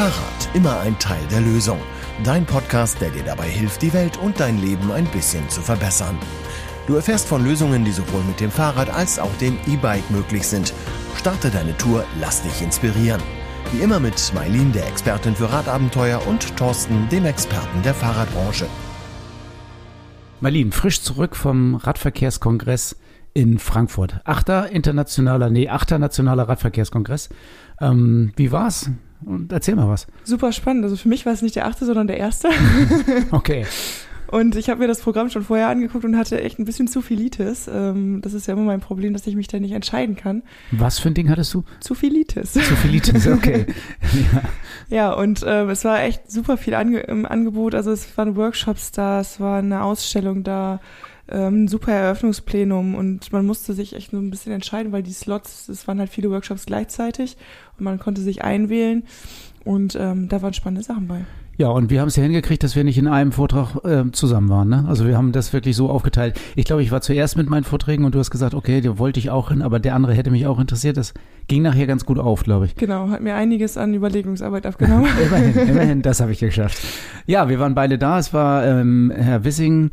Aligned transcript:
Fahrrad, 0.00 0.48
immer 0.54 0.80
ein 0.80 0.98
Teil 0.98 1.20
der 1.30 1.42
Lösung. 1.42 1.78
Dein 2.24 2.46
Podcast, 2.46 3.02
der 3.02 3.10
dir 3.10 3.22
dabei 3.22 3.50
hilft, 3.50 3.82
die 3.82 3.92
Welt 3.92 4.16
und 4.16 4.40
dein 4.40 4.56
Leben 4.56 4.90
ein 4.90 5.04
bisschen 5.04 5.46
zu 5.50 5.60
verbessern. 5.60 6.16
Du 6.86 6.94
erfährst 6.94 7.28
von 7.28 7.44
Lösungen, 7.44 7.84
die 7.84 7.92
sowohl 7.92 8.22
mit 8.24 8.40
dem 8.40 8.50
Fahrrad 8.50 8.88
als 8.88 9.18
auch 9.18 9.36
dem 9.42 9.58
E-Bike 9.66 10.10
möglich 10.10 10.48
sind. 10.48 10.72
Starte 11.18 11.50
deine 11.50 11.76
Tour, 11.76 12.06
lass 12.18 12.42
dich 12.42 12.62
inspirieren. 12.62 13.20
Wie 13.72 13.82
immer 13.82 14.00
mit 14.00 14.32
Mailin, 14.34 14.72
der 14.72 14.88
Expertin 14.88 15.36
für 15.36 15.52
Radabenteuer, 15.52 16.26
und 16.26 16.56
Thorsten, 16.56 17.06
dem 17.10 17.26
Experten 17.26 17.82
der 17.82 17.92
Fahrradbranche. 17.92 18.68
Marlin, 20.40 20.72
frisch 20.72 21.02
zurück 21.02 21.36
vom 21.36 21.74
Radverkehrskongress 21.74 22.96
in 23.34 23.58
Frankfurt. 23.58 24.22
Achter 24.24 24.70
internationaler, 24.70 25.50
nee, 25.50 25.68
achter 25.68 25.98
nationaler 25.98 26.48
Radverkehrskongress. 26.48 27.28
Ähm, 27.82 28.32
wie 28.36 28.50
war's? 28.50 28.90
Und 29.24 29.52
erzähl 29.52 29.76
mal 29.76 29.88
was. 29.88 30.06
Super 30.24 30.52
spannend. 30.52 30.84
Also 30.84 30.96
für 30.96 31.08
mich 31.08 31.26
war 31.26 31.32
es 31.32 31.42
nicht 31.42 31.56
der 31.56 31.66
achte, 31.66 31.84
sondern 31.84 32.06
der 32.06 32.18
erste. 32.18 32.48
okay. 33.30 33.66
Und 34.30 34.54
ich 34.54 34.70
habe 34.70 34.80
mir 34.80 34.86
das 34.86 35.00
Programm 35.00 35.28
schon 35.28 35.42
vorher 35.42 35.68
angeguckt 35.68 36.04
und 36.04 36.16
hatte 36.16 36.40
echt 36.40 36.60
ein 36.60 36.64
bisschen 36.64 36.86
zu 36.86 37.02
Philitis. 37.02 37.68
Ähm, 37.72 38.20
das 38.22 38.32
ist 38.32 38.46
ja 38.46 38.54
immer 38.54 38.62
mein 38.62 38.80
Problem, 38.80 39.12
dass 39.12 39.26
ich 39.26 39.34
mich 39.34 39.48
da 39.48 39.58
nicht 39.58 39.72
entscheiden 39.72 40.14
kann. 40.14 40.44
Was 40.70 41.00
für 41.00 41.08
ein 41.08 41.14
Ding 41.14 41.28
hattest 41.30 41.52
du? 41.52 41.64
Zu 41.80 41.96
Philitis. 41.96 42.52
Zu 42.52 42.60
Philitis, 42.60 43.26
okay. 43.26 43.66
ja. 44.32 44.42
ja, 44.88 45.12
und 45.12 45.44
ähm, 45.44 45.70
es 45.70 45.84
war 45.84 46.02
echt 46.02 46.30
super 46.30 46.56
viel 46.56 46.74
Ange 46.74 47.00
im 47.00 47.26
Angebot. 47.26 47.74
Also 47.74 47.90
es 47.90 48.16
waren 48.16 48.36
Workshops 48.36 48.92
da, 48.92 49.20
es 49.20 49.40
war 49.40 49.58
eine 49.58 49.82
Ausstellung 49.82 50.44
da, 50.44 50.80
ähm, 51.30 51.64
ein 51.64 51.68
super 51.68 51.92
Eröffnungsplenum 51.92 52.94
und 52.94 53.32
man 53.32 53.46
musste 53.46 53.72
sich 53.72 53.94
echt 53.94 54.10
so 54.10 54.18
ein 54.18 54.30
bisschen 54.30 54.52
entscheiden, 54.52 54.92
weil 54.92 55.02
die 55.02 55.12
Slots, 55.12 55.68
es 55.68 55.86
waren 55.88 55.98
halt 55.98 56.10
viele 56.10 56.30
Workshops 56.30 56.66
gleichzeitig 56.66 57.36
und 57.78 57.84
man 57.84 57.98
konnte 57.98 58.20
sich 58.20 58.42
einwählen 58.42 59.04
und 59.64 59.96
ähm, 59.98 60.28
da 60.28 60.42
waren 60.42 60.54
spannende 60.54 60.82
Sachen 60.82 61.06
bei. 61.08 61.24
Ja, 61.60 61.68
und 61.68 61.90
wir 61.90 62.00
haben 62.00 62.08
es 62.08 62.16
ja 62.16 62.22
hingekriegt, 62.22 62.62
dass 62.62 62.74
wir 62.74 62.84
nicht 62.84 62.96
in 62.96 63.06
einem 63.06 63.32
Vortrag 63.32 63.84
äh, 63.84 64.10
zusammen 64.12 64.48
waren. 64.48 64.70
Ne? 64.70 64.86
Also 64.88 65.06
wir 65.06 65.18
haben 65.18 65.30
das 65.30 65.52
wirklich 65.52 65.76
so 65.76 65.90
aufgeteilt. 65.90 66.40
Ich 66.56 66.64
glaube, 66.64 66.82
ich 66.82 66.90
war 66.90 67.02
zuerst 67.02 67.36
mit 67.36 67.50
meinen 67.50 67.64
Vorträgen 67.64 68.06
und 68.06 68.14
du 68.14 68.18
hast 68.18 68.30
gesagt, 68.30 68.54
okay, 68.54 68.80
da 68.80 68.96
wollte 68.96 69.20
ich 69.20 69.28
auch 69.28 69.50
hin, 69.50 69.60
aber 69.60 69.78
der 69.78 69.94
andere 69.94 70.14
hätte 70.14 70.30
mich 70.30 70.46
auch 70.46 70.58
interessiert. 70.58 70.96
Das 70.96 71.12
ging 71.48 71.60
nachher 71.60 71.86
ganz 71.86 72.06
gut 72.06 72.18
auf, 72.18 72.44
glaube 72.44 72.64
ich. 72.64 72.76
Genau, 72.76 73.10
hat 73.10 73.20
mir 73.20 73.34
einiges 73.34 73.76
an 73.76 73.92
Überlegungsarbeit 73.92 74.64
abgenommen. 74.64 75.06
immerhin, 75.22 75.68
immerhin, 75.68 76.02
das 76.02 76.22
habe 76.22 76.32
ich 76.32 76.38
geschafft. 76.38 76.78
Ja, 77.26 77.50
wir 77.50 77.58
waren 77.58 77.74
beide 77.74 77.98
da. 77.98 78.18
Es 78.18 78.32
war 78.32 78.64
ähm, 78.64 79.12
Herr 79.14 79.44
Wissing, 79.44 79.90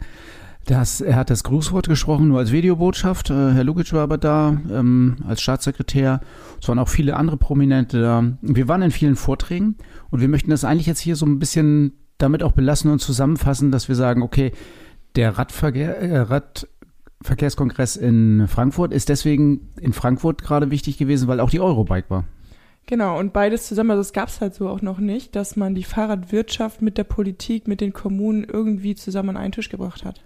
das, 0.68 1.00
er 1.00 1.16
hat 1.16 1.30
das 1.30 1.44
Grußwort 1.44 1.88
gesprochen, 1.88 2.28
nur 2.28 2.40
als 2.40 2.52
Videobotschaft. 2.52 3.30
Äh, 3.30 3.54
Herr 3.54 3.64
Lukic 3.64 3.94
war 3.94 4.02
aber 4.02 4.18
da 4.18 4.58
ähm, 4.70 5.16
als 5.26 5.42
Staatssekretär. 5.42 6.20
Es 6.62 6.68
waren 6.68 6.78
auch 6.78 6.90
viele 6.90 7.16
andere 7.16 7.38
Prominente 7.38 8.02
da. 8.02 8.24
Wir 8.42 8.68
waren 8.68 8.82
in 8.82 8.92
vielen 8.92 9.16
Vorträgen 9.16 9.78
und 10.12 10.20
wir 10.20 10.28
möchten 10.28 10.50
das 10.50 10.66
eigentlich 10.66 10.86
jetzt 10.86 11.00
hier 11.00 11.16
so 11.16 11.26
ein 11.26 11.40
bisschen 11.40 11.94
damit 12.18 12.44
auch 12.44 12.52
belassen 12.52 12.92
und 12.92 13.00
zusammenfassen, 13.00 13.72
dass 13.72 13.88
wir 13.88 13.96
sagen, 13.96 14.22
okay, 14.22 14.52
der 15.16 15.38
Radverkehr, 15.38 16.00
äh, 16.00 16.18
Radverkehrskongress 16.20 17.96
in 17.96 18.48
Frankfurt 18.50 18.92
ist 18.92 19.08
deswegen 19.08 19.70
in 19.80 19.94
Frankfurt 19.94 20.44
gerade 20.44 20.70
wichtig 20.70 20.98
gewesen, 20.98 21.30
weil 21.30 21.40
auch 21.40 21.50
die 21.50 21.62
Eurobike 21.62 22.10
war. 22.10 22.26
Genau, 22.88 23.18
und 23.18 23.32
beides 23.32 23.68
zusammen, 23.68 23.92
also 23.92 24.02
es 24.02 24.12
gab 24.12 24.28
es 24.28 24.42
halt 24.42 24.54
so 24.54 24.68
auch 24.68 24.82
noch 24.82 25.00
nicht, 25.00 25.36
dass 25.36 25.56
man 25.56 25.76
die 25.76 25.84
Fahrradwirtschaft 25.84 26.82
mit 26.82 26.98
der 26.98 27.04
Politik, 27.06 27.68
mit 27.70 27.80
den 27.80 27.94
Kommunen 27.94 28.44
irgendwie 28.44 28.96
zusammen 28.96 29.30
an 29.30 29.38
einen 29.38 29.52
Tisch 29.54 29.70
gebracht 29.70 30.04
hat. 30.04 30.22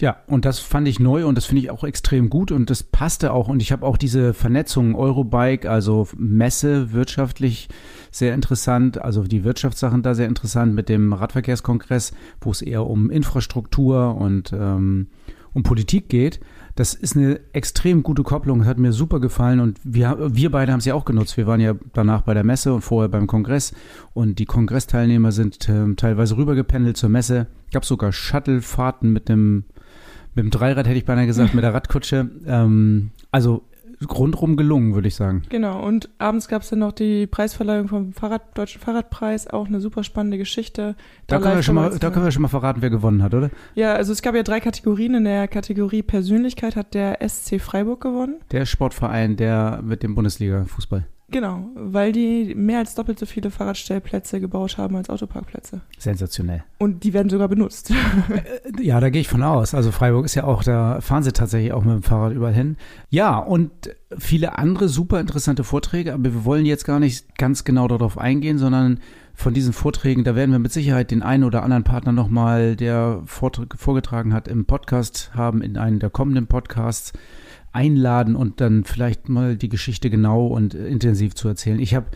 Ja, 0.00 0.16
und 0.26 0.44
das 0.44 0.58
fand 0.58 0.88
ich 0.88 0.98
neu 0.98 1.24
und 1.24 1.36
das 1.36 1.44
finde 1.44 1.62
ich 1.62 1.70
auch 1.70 1.84
extrem 1.84 2.28
gut 2.28 2.50
und 2.50 2.68
das 2.68 2.82
passte 2.82 3.32
auch. 3.32 3.46
Und 3.46 3.62
ich 3.62 3.70
habe 3.70 3.86
auch 3.86 3.96
diese 3.96 4.34
Vernetzung 4.34 4.96
Eurobike, 4.96 5.70
also 5.70 6.08
Messe 6.16 6.92
wirtschaftlich 6.92 7.68
sehr 8.10 8.34
interessant, 8.34 9.00
also 9.00 9.22
die 9.22 9.44
Wirtschaftssachen 9.44 10.02
da 10.02 10.14
sehr 10.14 10.26
interessant 10.26 10.74
mit 10.74 10.88
dem 10.88 11.12
Radverkehrskongress, 11.12 12.12
wo 12.40 12.50
es 12.50 12.60
eher 12.60 12.86
um 12.86 13.08
Infrastruktur 13.08 14.16
und 14.16 14.52
ähm, 14.52 15.06
um 15.52 15.62
Politik 15.62 16.08
geht. 16.08 16.40
Das 16.74 16.94
ist 16.94 17.16
eine 17.16 17.38
extrem 17.52 18.02
gute 18.02 18.24
Kopplung, 18.24 18.64
hat 18.64 18.78
mir 18.78 18.92
super 18.92 19.20
gefallen 19.20 19.60
und 19.60 19.78
wir, 19.84 20.16
wir 20.34 20.50
beide 20.50 20.72
haben 20.72 20.80
ja 20.80 20.94
auch 20.94 21.04
genutzt. 21.04 21.36
Wir 21.36 21.46
waren 21.46 21.60
ja 21.60 21.74
danach 21.92 22.22
bei 22.22 22.34
der 22.34 22.42
Messe 22.42 22.74
und 22.74 22.80
vorher 22.80 23.08
beim 23.08 23.28
Kongress 23.28 23.72
und 24.12 24.40
die 24.40 24.44
Kongressteilnehmer 24.44 25.30
sind 25.30 25.68
äh, 25.68 25.94
teilweise 25.94 26.36
rübergependelt 26.36 26.96
zur 26.96 27.10
Messe. 27.10 27.46
Gab 27.72 27.84
sogar 27.84 28.10
Shuttlefahrten 28.10 29.12
mit 29.12 29.28
dem 29.28 29.66
mit 30.34 30.44
dem 30.44 30.50
Dreirad 30.50 30.86
hätte 30.86 30.98
ich 30.98 31.04
beinahe 31.04 31.26
gesagt, 31.26 31.54
mit 31.54 31.64
der 31.64 31.74
Radkutsche. 31.74 32.30
Ähm, 32.46 33.10
also 33.30 33.62
rundrum 34.10 34.56
gelungen, 34.56 34.94
würde 34.94 35.08
ich 35.08 35.14
sagen. 35.14 35.42
Genau, 35.48 35.82
und 35.82 36.08
abends 36.18 36.48
gab 36.48 36.62
es 36.62 36.70
dann 36.70 36.80
noch 36.80 36.92
die 36.92 37.26
Preisverleihung 37.26 37.88
vom 37.88 38.12
Fahrrad, 38.12 38.56
Deutschen 38.56 38.80
Fahrradpreis, 38.80 39.46
auch 39.46 39.66
eine 39.66 39.80
super 39.80 40.04
spannende 40.04 40.38
Geschichte. 40.38 40.96
Da, 41.26 41.36
da 41.36 41.42
können, 41.42 41.56
wir 41.56 41.62
schon 41.62 41.74
mal, 41.74 41.98
da 41.98 42.10
können 42.10 42.24
wir 42.24 42.32
schon 42.32 42.42
mal 42.42 42.48
verraten, 42.48 42.82
wer 42.82 42.90
gewonnen 42.90 43.22
hat, 43.22 43.34
oder? 43.34 43.50
Ja, 43.74 43.94
also 43.94 44.12
es 44.12 44.22
gab 44.22 44.34
ja 44.34 44.42
drei 44.42 44.60
Kategorien. 44.60 45.14
In 45.14 45.24
der 45.24 45.48
Kategorie 45.48 46.02
Persönlichkeit 46.02 46.76
hat 46.76 46.94
der 46.94 47.18
SC 47.26 47.60
Freiburg 47.60 48.00
gewonnen. 48.00 48.36
Der 48.50 48.66
Sportverein, 48.66 49.36
der 49.36 49.80
mit 49.82 50.02
dem 50.02 50.14
Bundesliga-Fußball. 50.14 51.06
Genau, 51.30 51.70
weil 51.74 52.12
die 52.12 52.54
mehr 52.54 52.80
als 52.80 52.94
doppelt 52.94 53.18
so 53.18 53.24
viele 53.24 53.50
Fahrradstellplätze 53.50 54.40
gebaut 54.40 54.76
haben 54.76 54.96
als 54.96 55.08
Autoparkplätze. 55.08 55.80
Sensationell. 55.98 56.64
Und 56.78 57.02
die 57.02 57.12
werden 57.12 57.30
sogar 57.30 57.48
benutzt. 57.48 57.92
Ja, 58.80 59.00
da 59.00 59.08
gehe 59.08 59.20
ich 59.20 59.28
von 59.28 59.42
aus. 59.42 59.74
Also 59.74 59.92
Freiburg 59.92 60.24
ist 60.24 60.34
ja 60.34 60.44
auch, 60.44 60.62
da 60.62 61.00
fahren 61.00 61.22
sie 61.22 61.32
tatsächlich 61.32 61.72
auch 61.72 61.84
mit 61.84 61.94
dem 61.94 62.02
Fahrrad 62.02 62.32
überall 62.32 62.52
hin. 62.52 62.76
Ja, 63.08 63.38
und 63.38 63.70
viele 64.18 64.58
andere 64.58 64.88
super 64.88 65.20
interessante 65.20 65.64
Vorträge, 65.64 66.12
aber 66.12 66.24
wir 66.24 66.44
wollen 66.44 66.66
jetzt 66.66 66.84
gar 66.84 67.00
nicht 67.00 67.36
ganz 67.38 67.64
genau 67.64 67.88
darauf 67.88 68.18
eingehen, 68.18 68.58
sondern 68.58 69.00
von 69.34 69.54
diesen 69.54 69.72
Vorträgen, 69.72 70.24
da 70.24 70.34
werden 70.34 70.52
wir 70.52 70.58
mit 70.58 70.72
Sicherheit 70.72 71.10
den 71.10 71.22
einen 71.22 71.44
oder 71.44 71.62
anderen 71.62 71.84
Partner 71.84 72.12
nochmal, 72.12 72.76
der 72.76 73.22
vorgetragen 73.24 74.32
hat, 74.32 74.48
im 74.48 74.64
Podcast 74.64 75.30
haben, 75.34 75.62
in 75.62 75.76
einem 75.76 75.98
der 75.98 76.10
kommenden 76.10 76.46
Podcasts 76.46 77.12
einladen 77.74 78.36
und 78.36 78.60
dann 78.60 78.84
vielleicht 78.84 79.28
mal 79.28 79.56
die 79.56 79.68
Geschichte 79.68 80.10
genau 80.10 80.46
und 80.46 80.74
intensiv 80.74 81.34
zu 81.34 81.48
erzählen. 81.48 81.80
Ich 81.80 81.94
habe 81.94 82.06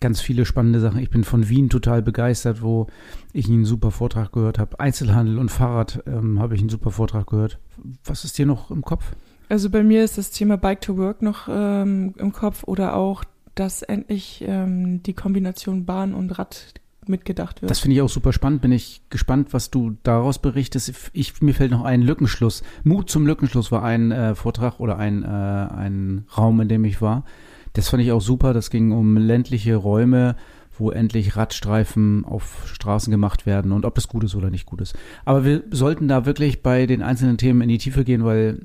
ganz 0.00 0.20
viele 0.20 0.44
spannende 0.44 0.80
Sachen. 0.80 1.00
Ich 1.00 1.10
bin 1.10 1.24
von 1.24 1.48
Wien 1.48 1.70
total 1.70 2.02
begeistert, 2.02 2.62
wo 2.62 2.88
ich 3.32 3.48
einen 3.48 3.64
super 3.64 3.90
Vortrag 3.90 4.32
gehört 4.32 4.58
habe. 4.58 4.78
Einzelhandel 4.80 5.38
und 5.38 5.50
Fahrrad 5.50 6.02
ähm, 6.06 6.40
habe 6.40 6.54
ich 6.54 6.60
einen 6.60 6.68
super 6.68 6.90
Vortrag 6.90 7.28
gehört. 7.28 7.58
Was 8.04 8.24
ist 8.24 8.36
dir 8.36 8.46
noch 8.46 8.70
im 8.70 8.82
Kopf? 8.82 9.12
Also 9.48 9.70
bei 9.70 9.82
mir 9.82 10.04
ist 10.04 10.18
das 10.18 10.30
Thema 10.30 10.56
Bike 10.56 10.80
to 10.80 10.96
Work 10.96 11.22
noch 11.22 11.48
ähm, 11.50 12.14
im 12.18 12.32
Kopf 12.32 12.64
oder 12.64 12.96
auch, 12.96 13.24
dass 13.54 13.82
endlich 13.82 14.44
ähm, 14.46 15.02
die 15.02 15.14
Kombination 15.14 15.84
Bahn 15.84 16.12
und 16.12 16.38
Rad 16.38 16.74
mitgedacht 17.08 17.62
wird. 17.62 17.70
Das 17.70 17.80
finde 17.80 17.96
ich 17.96 18.02
auch 18.02 18.08
super 18.08 18.32
spannend. 18.32 18.62
Bin 18.62 18.72
ich 18.72 19.02
gespannt, 19.10 19.52
was 19.52 19.70
du 19.70 19.96
daraus 20.02 20.38
berichtest. 20.38 21.10
Ich, 21.12 21.40
mir 21.42 21.54
fällt 21.54 21.70
noch 21.70 21.84
ein 21.84 22.02
Lückenschluss. 22.02 22.62
Mut 22.82 23.10
zum 23.10 23.26
Lückenschluss 23.26 23.72
war 23.72 23.82
ein 23.82 24.12
äh, 24.12 24.34
Vortrag 24.34 24.80
oder 24.80 24.98
ein, 24.98 25.22
äh, 25.22 25.26
ein 25.26 26.26
Raum, 26.36 26.60
in 26.60 26.68
dem 26.68 26.84
ich 26.84 27.00
war. 27.00 27.24
Das 27.72 27.88
fand 27.88 28.02
ich 28.02 28.12
auch 28.12 28.20
super. 28.20 28.52
Das 28.52 28.70
ging 28.70 28.92
um 28.92 29.16
ländliche 29.16 29.76
Räume, 29.76 30.36
wo 30.78 30.90
endlich 30.90 31.36
Radstreifen 31.36 32.24
auf 32.24 32.62
Straßen 32.66 33.10
gemacht 33.10 33.46
werden 33.46 33.72
und 33.72 33.84
ob 33.84 33.94
das 33.94 34.08
gut 34.08 34.24
ist 34.24 34.34
oder 34.34 34.50
nicht 34.50 34.66
gut 34.66 34.80
ist. 34.80 34.96
Aber 35.24 35.44
wir 35.44 35.62
sollten 35.70 36.08
da 36.08 36.26
wirklich 36.26 36.62
bei 36.62 36.86
den 36.86 37.02
einzelnen 37.02 37.38
Themen 37.38 37.60
in 37.60 37.68
die 37.68 37.78
Tiefe 37.78 38.04
gehen, 38.04 38.24
weil 38.24 38.60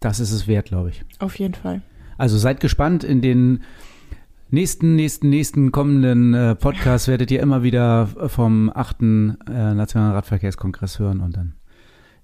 das 0.00 0.20
ist 0.20 0.32
es 0.32 0.46
wert, 0.46 0.66
glaube 0.66 0.90
ich. 0.90 1.04
Auf 1.18 1.38
jeden 1.38 1.54
Fall. 1.54 1.82
Also 2.18 2.38
seid 2.38 2.60
gespannt 2.60 3.04
in 3.04 3.20
den 3.20 3.62
nächsten, 4.52 4.94
nächsten, 4.94 5.30
nächsten 5.30 5.72
kommenden 5.72 6.34
äh, 6.34 6.54
Podcast 6.54 7.08
werdet 7.08 7.30
ihr 7.30 7.40
immer 7.40 7.62
wieder 7.62 8.06
vom 8.06 8.70
achten 8.72 9.38
äh, 9.48 9.74
Nationalen 9.74 10.14
Radverkehrskongress 10.14 10.98
hören 10.98 11.20
und 11.20 11.36
dann, 11.36 11.54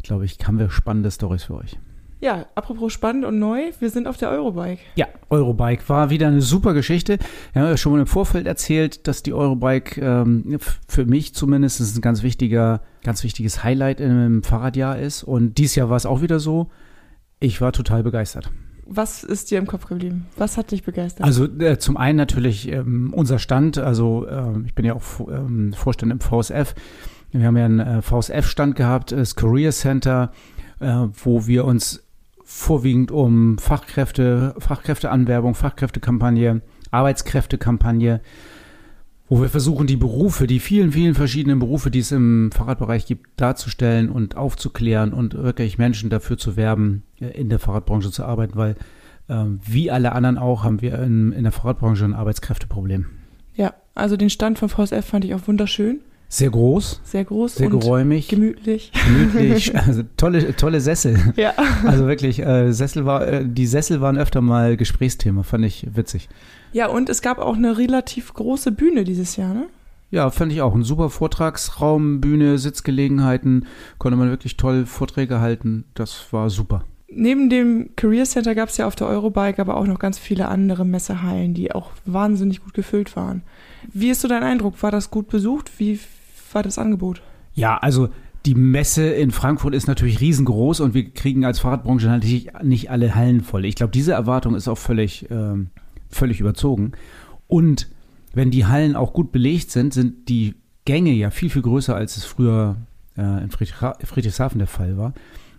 glaube 0.02 0.24
ich, 0.24 0.38
haben 0.46 0.58
wir 0.58 0.70
spannende 0.70 1.10
Stories 1.10 1.44
für 1.44 1.54
euch. 1.56 1.78
Ja, 2.20 2.46
apropos 2.56 2.92
spannend 2.92 3.24
und 3.24 3.38
neu, 3.38 3.70
wir 3.78 3.90
sind 3.90 4.08
auf 4.08 4.16
der 4.16 4.30
Eurobike. 4.30 4.80
Ja, 4.96 5.06
Eurobike 5.30 5.88
war 5.88 6.10
wieder 6.10 6.26
eine 6.26 6.40
super 6.40 6.74
Geschichte. 6.74 7.18
Wir 7.52 7.62
haben 7.62 7.68
ja 7.68 7.76
schon 7.76 7.98
im 7.98 8.06
Vorfeld 8.06 8.46
erzählt, 8.46 9.06
dass 9.06 9.22
die 9.22 9.32
Eurobike 9.32 10.00
ähm, 10.00 10.58
für 10.88 11.06
mich 11.06 11.34
zumindest 11.34 11.96
ein 11.96 12.00
ganz 12.00 12.24
wichtiger, 12.24 12.82
ganz 13.04 13.22
wichtiges 13.22 13.62
Highlight 13.62 14.00
im 14.00 14.42
Fahrradjahr 14.42 14.98
ist. 14.98 15.22
Und 15.22 15.58
dieses 15.58 15.76
Jahr 15.76 15.90
war 15.90 15.96
es 15.96 16.06
auch 16.06 16.20
wieder 16.20 16.40
so. 16.40 16.70
Ich 17.38 17.60
war 17.60 17.72
total 17.72 18.02
begeistert 18.02 18.50
was 18.88 19.22
ist 19.22 19.50
dir 19.50 19.58
im 19.58 19.66
Kopf 19.66 19.86
geblieben? 19.86 20.26
Was 20.36 20.56
hat 20.56 20.70
dich 20.70 20.82
begeistert? 20.82 21.24
Also 21.24 21.44
äh, 21.44 21.78
zum 21.78 21.96
einen 21.96 22.16
natürlich 22.16 22.68
ähm, 22.68 23.12
unser 23.14 23.38
Stand. 23.38 23.78
Also 23.78 24.26
äh, 24.26 24.60
ich 24.64 24.74
bin 24.74 24.84
ja 24.84 24.94
auch 24.94 25.02
ähm, 25.28 25.72
Vorstand 25.74 26.10
im 26.10 26.20
VSF. 26.20 26.74
Wir 27.30 27.46
haben 27.46 27.56
ja 27.56 27.64
einen 27.66 27.80
äh, 27.80 28.02
VSF-Stand 28.02 28.74
gehabt, 28.74 29.12
das 29.12 29.36
Career 29.36 29.70
Center, 29.72 30.32
äh, 30.80 31.06
wo 31.22 31.46
wir 31.46 31.66
uns 31.66 32.02
vorwiegend 32.42 33.10
um 33.10 33.58
Fachkräfte, 33.58 34.54
Fachkräfteanwerbung, 34.58 35.54
Fachkräftekampagne, 35.54 36.62
Arbeitskräftekampagne 36.90 38.22
wo 39.28 39.40
wir 39.42 39.48
versuchen, 39.48 39.86
die 39.86 39.96
Berufe, 39.96 40.46
die 40.46 40.58
vielen, 40.58 40.92
vielen 40.92 41.14
verschiedenen 41.14 41.58
Berufe, 41.58 41.90
die 41.90 41.98
es 41.98 42.12
im 42.12 42.50
Fahrradbereich 42.52 43.06
gibt, 43.06 43.28
darzustellen 43.36 44.08
und 44.08 44.36
aufzuklären 44.36 45.12
und 45.12 45.34
wirklich 45.34 45.78
Menschen 45.78 46.10
dafür 46.10 46.38
zu 46.38 46.56
werben, 46.56 47.02
äh, 47.20 47.26
in 47.38 47.48
der 47.48 47.58
Fahrradbranche 47.58 48.10
zu 48.10 48.24
arbeiten, 48.24 48.56
weil 48.56 48.76
äh, 49.28 49.44
wie 49.66 49.90
alle 49.90 50.12
anderen 50.12 50.38
auch 50.38 50.64
haben 50.64 50.80
wir 50.80 50.98
in, 51.00 51.32
in 51.32 51.42
der 51.42 51.52
Fahrradbranche 51.52 52.04
ein 52.04 52.14
Arbeitskräfteproblem. 52.14 53.06
Ja, 53.54 53.74
Also 53.94 54.16
den 54.16 54.30
Stand 54.30 54.58
von 54.58 54.68
VSF 54.68 55.04
fand 55.04 55.24
ich 55.24 55.34
auch 55.34 55.46
wunderschön. 55.46 56.00
Sehr 56.30 56.50
groß. 56.50 57.00
Sehr 57.04 57.24
groß. 57.24 57.54
Sehr 57.56 57.70
geräumig. 57.70 58.28
Gemütlich. 58.28 58.92
Gemütlich. 58.92 59.74
Also 59.86 60.02
tolle, 60.16 60.54
tolle 60.56 60.80
Sessel. 60.80 61.18
Ja. 61.36 61.54
Also 61.84 62.06
wirklich, 62.06 62.40
äh, 62.40 62.70
Sessel 62.72 63.06
war, 63.06 63.26
äh, 63.26 63.44
die 63.46 63.66
Sessel 63.66 64.00
waren 64.02 64.18
öfter 64.18 64.42
mal 64.42 64.76
Gesprächsthema, 64.76 65.42
fand 65.42 65.64
ich 65.64 65.86
witzig. 65.94 66.28
Ja, 66.72 66.88
und 66.88 67.08
es 67.08 67.22
gab 67.22 67.38
auch 67.38 67.56
eine 67.56 67.78
relativ 67.78 68.34
große 68.34 68.72
Bühne 68.72 69.04
dieses 69.04 69.36
Jahr, 69.36 69.54
ne? 69.54 69.66
Ja, 70.10 70.30
fand 70.30 70.52
ich 70.52 70.62
auch. 70.62 70.74
Ein 70.74 70.84
super 70.84 71.10
Vortragsraum, 71.10 72.20
Bühne, 72.20 72.56
Sitzgelegenheiten. 72.58 73.66
Konnte 73.98 74.16
man 74.16 74.30
wirklich 74.30 74.56
toll 74.56 74.86
Vorträge 74.86 75.40
halten. 75.40 75.84
Das 75.94 76.32
war 76.32 76.48
super. 76.48 76.84
Neben 77.10 77.50
dem 77.50 77.90
Career 77.96 78.24
Center 78.24 78.54
gab 78.54 78.68
es 78.68 78.76
ja 78.76 78.86
auf 78.86 78.96
der 78.96 79.06
Eurobike 79.06 79.60
aber 79.60 79.76
auch 79.76 79.86
noch 79.86 79.98
ganz 79.98 80.18
viele 80.18 80.48
andere 80.48 80.84
Messehallen, 80.84 81.54
die 81.54 81.72
auch 81.72 81.90
wahnsinnig 82.04 82.62
gut 82.62 82.74
gefüllt 82.74 83.16
waren. 83.16 83.42
Wie 83.92 84.10
ist 84.10 84.20
so 84.20 84.28
dein 84.28 84.42
Eindruck? 84.42 84.82
War 84.82 84.90
das 84.90 85.10
gut 85.10 85.28
besucht? 85.28 85.78
Wie 85.78 85.98
war 86.52 86.62
das 86.62 86.78
Angebot? 86.78 87.22
Ja, 87.54 87.78
also 87.78 88.08
die 88.46 88.54
Messe 88.54 89.08
in 89.08 89.30
Frankfurt 89.30 89.74
ist 89.74 89.88
natürlich 89.88 90.20
riesengroß 90.20 90.80
und 90.80 90.94
wir 90.94 91.10
kriegen 91.10 91.44
als 91.44 91.58
Fahrradbranche 91.60 92.06
natürlich 92.06 92.50
nicht 92.62 92.90
alle 92.90 93.14
Hallen 93.14 93.42
voll. 93.42 93.64
Ich 93.64 93.74
glaube, 93.74 93.90
diese 93.90 94.12
Erwartung 94.12 94.54
ist 94.54 94.68
auch 94.68 94.78
völlig, 94.78 95.26
ähm, 95.30 95.70
völlig 96.10 96.40
überzogen. 96.40 96.92
Und 97.46 97.88
wenn 98.34 98.50
die 98.50 98.66
Hallen 98.66 98.96
auch 98.96 99.12
gut 99.12 99.32
belegt 99.32 99.70
sind, 99.70 99.94
sind 99.94 100.28
die 100.28 100.54
Gänge 100.84 101.12
ja 101.12 101.30
viel, 101.30 101.50
viel 101.50 101.62
größer, 101.62 101.94
als 101.94 102.16
es 102.16 102.24
früher 102.24 102.76
äh, 103.16 103.42
in 103.42 103.50
Friedrichshafen 103.50 104.58
der 104.58 104.68
Fall 104.68 104.96
war. 104.96 105.12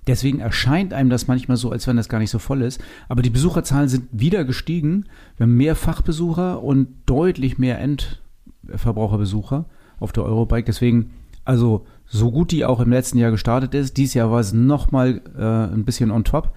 Deswegen 0.08 0.40
erscheint 0.40 0.94
einem 0.94 1.10
das 1.10 1.28
manchmal 1.28 1.58
so, 1.58 1.72
als 1.72 1.86
wenn 1.86 1.98
das 1.98 2.10
gar 2.10 2.20
nicht 2.20 2.32
so 2.32 2.40
voll 2.40 2.62
ist. 2.62 2.82
Aber 3.10 3.22
die 3.22 3.30
Besucherzahlen 3.30 3.90
sind 3.90 4.08
wieder 4.12 4.44
gestiegen. 4.44 5.06
Wir 5.38 5.44
haben 5.44 5.56
mehr 5.56 5.76
Fachbesucher 5.76 6.64
und 6.64 6.88
deutlich 7.06 7.60
mehr 7.60 7.80
Endverbraucherbesucher 7.80 9.66
auf 10.00 10.12
der 10.12 10.24
Eurobike. 10.24 10.66
Deswegen, 10.66 11.12
also 11.46 11.86
so 12.08 12.32
gut 12.32 12.52
die 12.52 12.66
auch 12.66 12.80
im 12.80 12.90
letzten 12.90 13.20
Jahr 13.20 13.30
gestartet 13.30 13.76
ist, 13.76 13.98
dieses 13.98 14.16
Jahr 14.16 14.32
war 14.32 14.40
es 14.40 14.52
nochmal 14.52 15.22
äh, 15.38 15.74
ein 15.74 15.86
bisschen 15.86 16.10
on 16.10 16.24
top. 16.24 16.56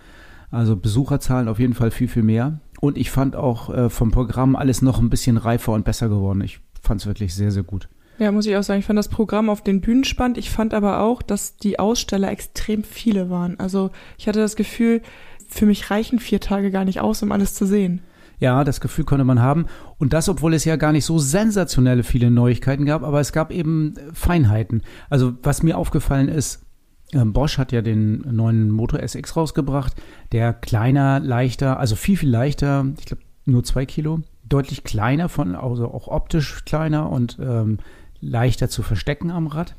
Also 0.50 0.76
Besucherzahlen 0.76 1.48
auf 1.48 1.58
jeden 1.58 1.74
Fall 1.74 1.90
viel, 1.90 2.08
viel 2.08 2.22
mehr. 2.22 2.58
Und 2.84 2.98
ich 2.98 3.12
fand 3.12 3.36
auch 3.36 3.72
äh, 3.72 3.88
vom 3.88 4.10
Programm 4.10 4.56
alles 4.56 4.82
noch 4.82 4.98
ein 4.98 5.08
bisschen 5.08 5.36
reifer 5.36 5.70
und 5.70 5.84
besser 5.84 6.08
geworden. 6.08 6.40
Ich 6.40 6.58
fand 6.82 7.00
es 7.00 7.06
wirklich 7.06 7.32
sehr, 7.32 7.52
sehr 7.52 7.62
gut. 7.62 7.88
Ja, 8.18 8.32
muss 8.32 8.44
ich 8.44 8.56
auch 8.56 8.64
sagen, 8.64 8.80
ich 8.80 8.86
fand 8.86 8.98
das 8.98 9.06
Programm 9.06 9.50
auf 9.50 9.62
den 9.62 9.80
Bühnen 9.80 10.02
spannend. 10.02 10.36
Ich 10.36 10.50
fand 10.50 10.74
aber 10.74 10.98
auch, 10.98 11.22
dass 11.22 11.56
die 11.56 11.78
Aussteller 11.78 12.28
extrem 12.28 12.82
viele 12.82 13.30
waren. 13.30 13.56
Also 13.60 13.90
ich 14.18 14.26
hatte 14.26 14.40
das 14.40 14.56
Gefühl, 14.56 15.00
für 15.48 15.64
mich 15.64 15.92
reichen 15.92 16.18
vier 16.18 16.40
Tage 16.40 16.72
gar 16.72 16.84
nicht 16.84 17.00
aus, 17.00 17.22
um 17.22 17.30
alles 17.30 17.54
zu 17.54 17.66
sehen. 17.66 18.00
Ja, 18.40 18.64
das 18.64 18.80
Gefühl 18.80 19.04
konnte 19.04 19.24
man 19.24 19.40
haben. 19.40 19.66
Und 19.98 20.12
das, 20.12 20.28
obwohl 20.28 20.52
es 20.52 20.64
ja 20.64 20.74
gar 20.74 20.90
nicht 20.90 21.04
so 21.04 21.20
sensationelle 21.20 22.02
viele 22.02 22.32
Neuigkeiten 22.32 22.84
gab, 22.84 23.04
aber 23.04 23.20
es 23.20 23.32
gab 23.32 23.52
eben 23.52 23.94
Feinheiten. 24.12 24.82
Also 25.08 25.34
was 25.44 25.62
mir 25.62 25.78
aufgefallen 25.78 26.28
ist, 26.28 26.66
Bosch 27.12 27.58
hat 27.58 27.72
ja 27.72 27.82
den 27.82 28.24
neuen 28.30 28.70
Motor 28.70 29.00
SX 29.00 29.36
rausgebracht, 29.36 29.94
der 30.32 30.52
kleiner, 30.52 31.20
leichter, 31.20 31.78
also 31.78 31.94
viel, 31.94 32.16
viel 32.16 32.30
leichter, 32.30 32.86
ich 32.98 33.06
glaube 33.06 33.22
nur 33.44 33.64
zwei 33.64 33.86
Kilo, 33.86 34.20
deutlich 34.48 34.84
kleiner 34.84 35.28
von, 35.28 35.54
also 35.54 35.88
auch 35.88 36.08
optisch 36.08 36.64
kleiner 36.64 37.10
und 37.10 37.38
ähm, 37.40 37.78
leichter 38.20 38.68
zu 38.68 38.82
verstecken 38.82 39.30
am 39.30 39.46
Rad, 39.46 39.74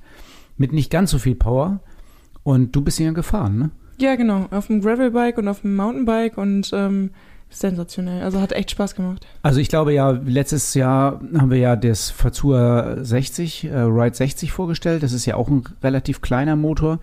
mit 0.58 0.74
nicht 0.74 0.92
ganz 0.92 1.12
so 1.12 1.18
viel 1.18 1.36
Power. 1.36 1.80
Und 2.44 2.76
du 2.76 2.82
bist 2.82 3.00
ja 3.00 3.12
gefahren, 3.12 3.58
ne? 3.58 3.72
Ja, 4.00 4.16
genau, 4.16 4.48
auf 4.52 4.68
dem 4.68 4.82
Gravelbike 4.82 5.38
und 5.38 5.48
auf 5.48 5.62
dem 5.62 5.76
Mountainbike 5.76 6.38
und 6.38 6.72
ähm, 6.74 7.12
sensationell. 7.50 8.24
Also 8.24 8.42
hat 8.42 8.52
echt 8.52 8.72
Spaß 8.72 8.96
gemacht. 8.96 9.26
Also 9.44 9.60
ich 9.60 9.70
glaube 9.70 9.94
ja, 9.94 10.10
letztes 10.10 10.74
Jahr 10.74 11.22
haben 11.38 11.52
wir 11.52 11.60
ja 11.60 11.76
das 11.76 12.10
Fazua 12.10 13.04
60, 13.04 13.66
äh, 13.66 13.78
Ride 13.78 14.16
60 14.16 14.52
vorgestellt. 14.52 15.04
Das 15.04 15.14
ist 15.14 15.26
ja 15.26 15.36
auch 15.36 15.48
ein 15.48 15.64
relativ 15.82 16.22
kleiner 16.22 16.56
Motor. 16.56 17.00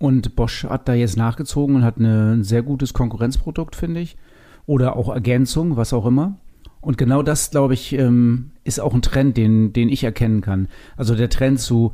Und 0.00 0.34
Bosch 0.34 0.64
hat 0.64 0.88
da 0.88 0.94
jetzt 0.94 1.18
nachgezogen 1.18 1.76
und 1.76 1.84
hat 1.84 1.98
eine, 1.98 2.32
ein 2.32 2.42
sehr 2.42 2.62
gutes 2.62 2.94
Konkurrenzprodukt, 2.94 3.76
finde 3.76 4.00
ich. 4.00 4.16
Oder 4.64 4.96
auch 4.96 5.10
Ergänzung, 5.12 5.76
was 5.76 5.92
auch 5.92 6.06
immer. 6.06 6.38
Und 6.80 6.96
genau 6.96 7.22
das, 7.22 7.50
glaube 7.50 7.74
ich, 7.74 7.92
ähm, 7.92 8.52
ist 8.64 8.80
auch 8.80 8.94
ein 8.94 9.02
Trend, 9.02 9.36
den, 9.36 9.74
den 9.74 9.90
ich 9.90 10.02
erkennen 10.02 10.40
kann. 10.40 10.68
Also 10.96 11.14
der 11.14 11.28
Trend 11.28 11.60
zu 11.60 11.92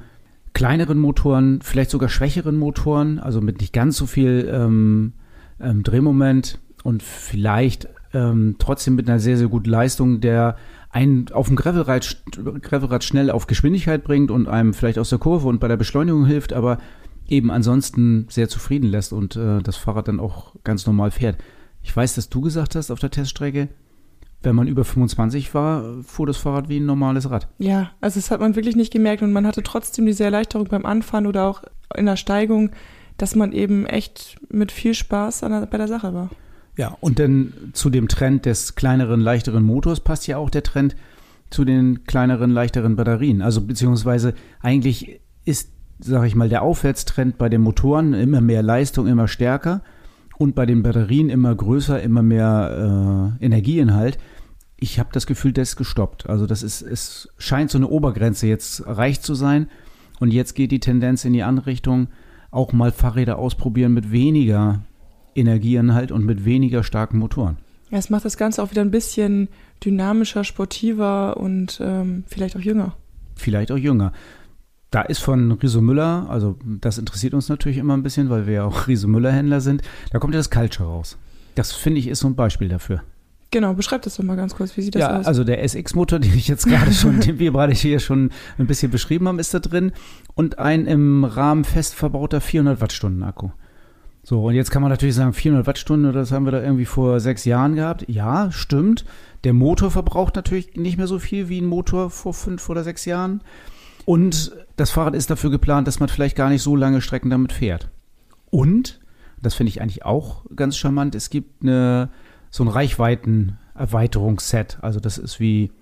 kleineren 0.53 1.01
Motoren, 1.01 1.59
vielleicht 1.63 1.91
sogar 1.91 2.09
schwächeren 2.09 2.57
Motoren, 2.57 3.19
also 3.19 3.41
mit 3.41 3.61
nicht 3.61 3.73
ganz 3.73 3.97
so 3.97 4.07
viel 4.07 4.49
ähm, 4.55 5.13
ähm, 5.61 5.83
Drehmoment 5.83 6.61
und 6.85 7.03
vielleicht 7.03 7.89
ähm, 8.15 8.55
trotzdem 8.61 8.95
mit 8.95 9.09
einer 9.09 9.19
sehr, 9.19 9.37
sehr 9.37 9.49
guten 9.49 9.69
Leistung, 9.69 10.21
der 10.21 10.57
einen 10.91 11.27
auf 11.33 11.49
dem 11.49 11.57
Gravelrad, 11.57 12.23
Gravelrad 12.63 13.03
schnell 13.03 13.33
auf 13.33 13.49
Geschwindigkeit 13.49 14.05
bringt 14.05 14.31
und 14.31 14.47
einem 14.47 14.75
vielleicht 14.75 15.01
aus 15.01 15.11
der 15.11 15.19
Kurve 15.19 15.49
und 15.49 15.59
bei 15.59 15.67
der 15.67 15.77
Beschleunigung 15.77 16.25
hilft, 16.25 16.53
aber 16.53 16.79
eben 17.29 17.51
ansonsten 17.51 18.27
sehr 18.31 18.49
zufrieden 18.49 18.89
lässt 18.89 19.13
und 19.13 19.37
äh, 19.37 19.61
das 19.61 19.77
Fahrrad 19.77 20.09
dann 20.09 20.21
auch 20.21 20.55
ganz 20.65 20.87
normal 20.87 21.11
fährt. 21.11 21.39
Ich 21.83 21.97
weiß, 21.97 22.15
dass 22.15 22.29
du 22.29 22.41
gesagt 22.41 22.75
hast 22.75 22.91
auf 22.91 22.99
der 22.99 23.11
Teststrecke, 23.11 23.69
wenn 24.43 24.55
man 24.55 24.69
über 24.69 24.85
25 24.85 25.55
war, 25.55 26.03
fuhr 26.03 26.27
das 26.27 26.37
Fahrrad 26.37 26.69
wie 26.69 26.79
ein 26.79 26.87
normales 26.87 27.31
Rad. 27.31 27.49
Ja, 27.59 27.91
also 28.01 28.21
das 28.21 28.31
hat 28.31 28.41
man 28.41 28.55
wirklich 28.55 28.77
nicht 28.77 28.93
gemerkt 28.93 29.23
und 29.23 29.33
man 29.33 29.47
hatte 29.47 29.63
trotzdem 29.63 30.07
diese 30.07 30.25
Erleichterung 30.25 30.69
beim 30.69 30.87
Anfahren 30.87 31.27
oder 31.27 31.45
auch 31.45 31.63
in 31.97 32.07
der 32.07 32.17
Steigung, 32.17 32.71
dass 33.17 33.35
man 33.35 33.53
eben 33.53 33.87
echt 33.87 34.37
mit 34.51 34.73
viel 34.73 34.95
Spaß 34.95 35.41
der, 35.41 35.67
bei 35.67 35.79
der 35.79 35.89
Sache 35.89 36.15
war. 36.15 36.31
Ja, 36.77 36.97
und 37.01 37.19
dann 37.19 37.55
zu 37.73 37.89
dem 37.89 38.09
Trend 38.09 38.45
des 38.45 38.75
kleineren, 38.75 39.21
leichteren 39.21 39.65
Motors 39.65 40.01
passt 40.01 40.27
ja 40.27 40.37
auch 40.37 40.51
der 40.51 40.63
Trend 40.63 40.95
zu 41.49 41.65
den 41.65 42.05
kleineren, 42.05 42.51
leichteren 42.51 42.97
Batterien. 42.97 43.41
Also 43.41 43.63
beziehungsweise 43.63 44.35
eigentlich 44.61 45.21
ist 45.45 45.71
sage 45.99 46.27
ich 46.27 46.35
mal, 46.35 46.49
der 46.49 46.63
Aufwärtstrend 46.63 47.39
bei 47.39 47.49
den 47.49 47.63
Motoren 47.63 48.15
immer 48.15 48.41
mehr 48.41 48.63
Leistung, 48.63 49.07
immer 49.07 49.29
stärker 49.29 49.83
und 50.39 50.55
bei 50.55 50.67
den 50.67 50.83
Batterien 50.83 51.31
immer 51.31 51.55
größer, 51.55 52.03
immer 52.03 52.23
mehr 52.23 53.35
äh, 53.41 53.45
Energieinhalt. 53.45 54.19
Ich 54.79 54.99
habe 54.99 55.09
das 55.13 55.27
Gefühl, 55.27 55.53
das 55.53 55.71
ist 55.71 55.77
gestoppt. 55.77 56.29
Also 56.29 56.47
das 56.47 56.63
ist, 56.63 56.83
es 56.83 57.29
scheint 57.39 57.71
so 57.71 57.79
eine 57.79 57.89
Obergrenze 57.89 58.47
jetzt 58.47 58.81
erreicht 58.81 59.23
zu 59.23 59.35
sein. 59.35 59.69
Und 60.21 60.33
jetzt 60.33 60.55
geht 60.55 60.71
die 60.71 60.81
Tendenz 60.81 61.25
in 61.25 61.33
die 61.33 61.43
andere 61.43 61.67
Richtung, 61.67 62.09
auch 62.51 62.73
mal 62.73 62.93
Fahrräder 62.93 63.39
ausprobieren 63.39 63.93
mit 63.93 64.11
weniger 64.13 64.83
Energieinhalt 65.35 66.13
und 66.13 66.25
mit 66.25 66.45
weniger 66.45 66.83
starken 66.83 67.19
Motoren. 67.19 67.59
Ja, 67.91 67.99
es 67.99 68.11
macht 68.11 68.25
das 68.25 68.37
Ganze 68.37 68.63
auch 68.63 68.71
wieder 68.71 68.83
ein 68.83 68.91
bisschen 68.91 69.49
dynamischer, 69.85 70.45
sportiver 70.45 71.37
und 71.37 71.81
ähm, 71.83 72.25
vielleicht 72.27 72.57
auch 72.57 72.61
jünger. 72.61 72.95
Vielleicht 73.37 73.71
auch 73.71 73.77
jünger. 73.77 74.13
Da 74.91 75.03
ist 75.03 75.19
von 75.19 75.53
Riso 75.53 75.81
Müller, 75.81 76.27
also 76.29 76.57
das 76.65 76.99
interessiert 76.99 77.35
uns 77.35 77.49
natürlich 77.49 77.79
immer 77.79 77.97
ein 77.97 78.03
bisschen, 78.03 78.31
weil 78.31 78.47
wir 78.47 78.55
ja 78.55 78.65
auch 78.65 78.87
Riso 78.89 79.09
Müller-Händler 79.09 79.61
sind, 79.61 79.83
da 80.11 80.19
kommt 80.19 80.35
ja 80.35 80.39
das 80.39 80.51
Culture 80.51 80.89
raus. 80.89 81.19
Das 81.55 81.73
finde 81.73 81.99
ich 82.01 82.09
ist 82.09 82.21
so 82.21 82.29
ein 82.29 82.37
Beispiel 82.37 82.69
dafür. 82.69 83.03
Genau, 83.51 83.75
beschreib 83.75 84.03
das 84.03 84.17
doch 84.17 84.25
mal 84.25 84.37
ganz 84.37 84.55
kurz. 84.55 84.77
Wie 84.77 84.83
sieht 84.83 84.95
das 84.95 85.01
ja, 85.01 85.19
aus? 85.19 85.27
Also 85.27 85.45
der 85.45 85.63
SX-Motor, 85.63 86.19
den 86.21 86.35
ich 86.35 86.49
jetzt 86.49 86.67
gerade 86.67 86.93
schon, 86.93 87.21
den 87.21 87.39
wir 87.39 87.53
gerade 87.53 87.73
hier 87.73 88.01
schon 88.01 88.31
ein 88.59 88.67
bisschen 88.67 88.91
beschrieben 88.91 89.29
haben, 89.29 89.39
ist 89.39 89.55
da 89.55 89.61
drin. 89.61 89.93
Und 90.35 90.59
ein 90.59 90.87
im 90.87 91.25
Rahmen 91.25 91.65
fest 91.65 91.95
verbauter 91.95 92.41
400 92.41 92.81
Wattstunden 92.81 93.23
Akku. 93.23 93.51
So, 94.23 94.45
und 94.45 94.55
jetzt 94.55 94.73
kann 94.73 94.83
man 94.83 94.91
natürlich 94.91 95.15
sagen, 95.15 95.33
400 95.33 95.67
Wattstunden, 95.69 96.13
das 96.13 96.33
haben 96.33 96.45
wir 96.45 96.51
da 96.51 96.61
irgendwie 96.61 96.85
vor 96.85 97.21
sechs 97.21 97.45
Jahren 97.45 97.77
gehabt. 97.77 98.05
Ja, 98.09 98.51
stimmt. 98.51 99.05
Der 99.45 99.53
Motor 99.53 99.93
verbraucht 99.93 100.35
natürlich 100.35 100.75
nicht 100.75 100.99
mehr 100.99 101.07
so 101.07 101.21
viel 101.21 101.49
wie 101.49 101.61
ein 101.61 101.67
Motor 101.67 102.11
vor 102.11 102.35
fünf 102.35 102.69
oder 102.69 102.83
sechs 102.83 103.05
Jahren. 103.05 103.41
Und 104.05 104.53
das 104.77 104.91
Fahrrad 104.91 105.15
ist 105.15 105.31
dafür 105.31 105.51
geplant, 105.51 105.89
dass 105.89 106.01
man 106.01 106.09
vielleicht 106.09 106.37
gar 106.37 106.51
nicht 106.51 106.63
so 106.63 106.77
lange 106.77 107.01
Strecken 107.01 107.31
damit 107.31 107.53
fährt. 107.53 107.91
Und, 108.51 109.01
das 109.41 109.55
finde 109.55 109.71
ich 109.71 109.81
eigentlich 109.81 110.05
auch 110.05 110.45
ganz 110.55 110.77
charmant, 110.77 111.15
es 111.15 111.31
gibt 111.31 111.63
eine, 111.63 112.11
so 112.51 112.65
ein 112.65 112.69
Reichweitenerweiterungsset. 112.69 114.79
Also 114.83 115.01
das 115.01 115.19
ist 115.19 115.41
wie, 115.41 115.73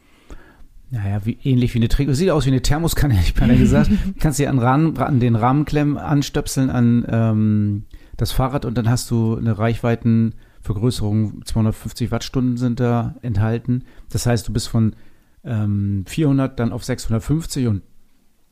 naja, 0.90 1.24
wie, 1.24 1.38
ähnlich 1.42 1.74
wie 1.74 1.78
eine 1.78 1.88
Träger. 1.88 2.14
Sieht 2.14 2.30
aus 2.30 2.46
wie 2.46 2.50
eine 2.50 2.62
Thermoskanne, 2.62 3.14
hätte 3.14 3.26
ich 3.26 3.34
beinahe 3.34 3.58
gesagt. 3.58 3.90
Kannst 4.20 4.38
dir 4.38 4.48
an, 4.48 4.58
Rahmen, 4.58 4.96
an 4.98 5.20
den 5.20 5.36
Rahmenklemmen 5.36 5.98
anstöpseln 5.98 6.70
an 6.70 7.04
ähm, 7.08 7.84
das 8.16 8.32
Fahrrad 8.32 8.64
und 8.64 8.78
dann 8.78 8.88
hast 8.88 9.10
du 9.10 9.36
eine 9.36 9.58
Reichweitenvergrößerung. 9.58 11.44
250 11.44 12.12
Wattstunden 12.12 12.56
sind 12.56 12.78
da 12.78 13.16
enthalten. 13.22 13.84
Das 14.10 14.26
heißt, 14.26 14.46
du 14.46 14.52
bist 14.52 14.68
von 14.68 14.94
ähm, 15.42 16.04
400 16.06 16.58
dann 16.58 16.72
auf 16.72 16.84
650 16.84 17.66
und 17.66 17.82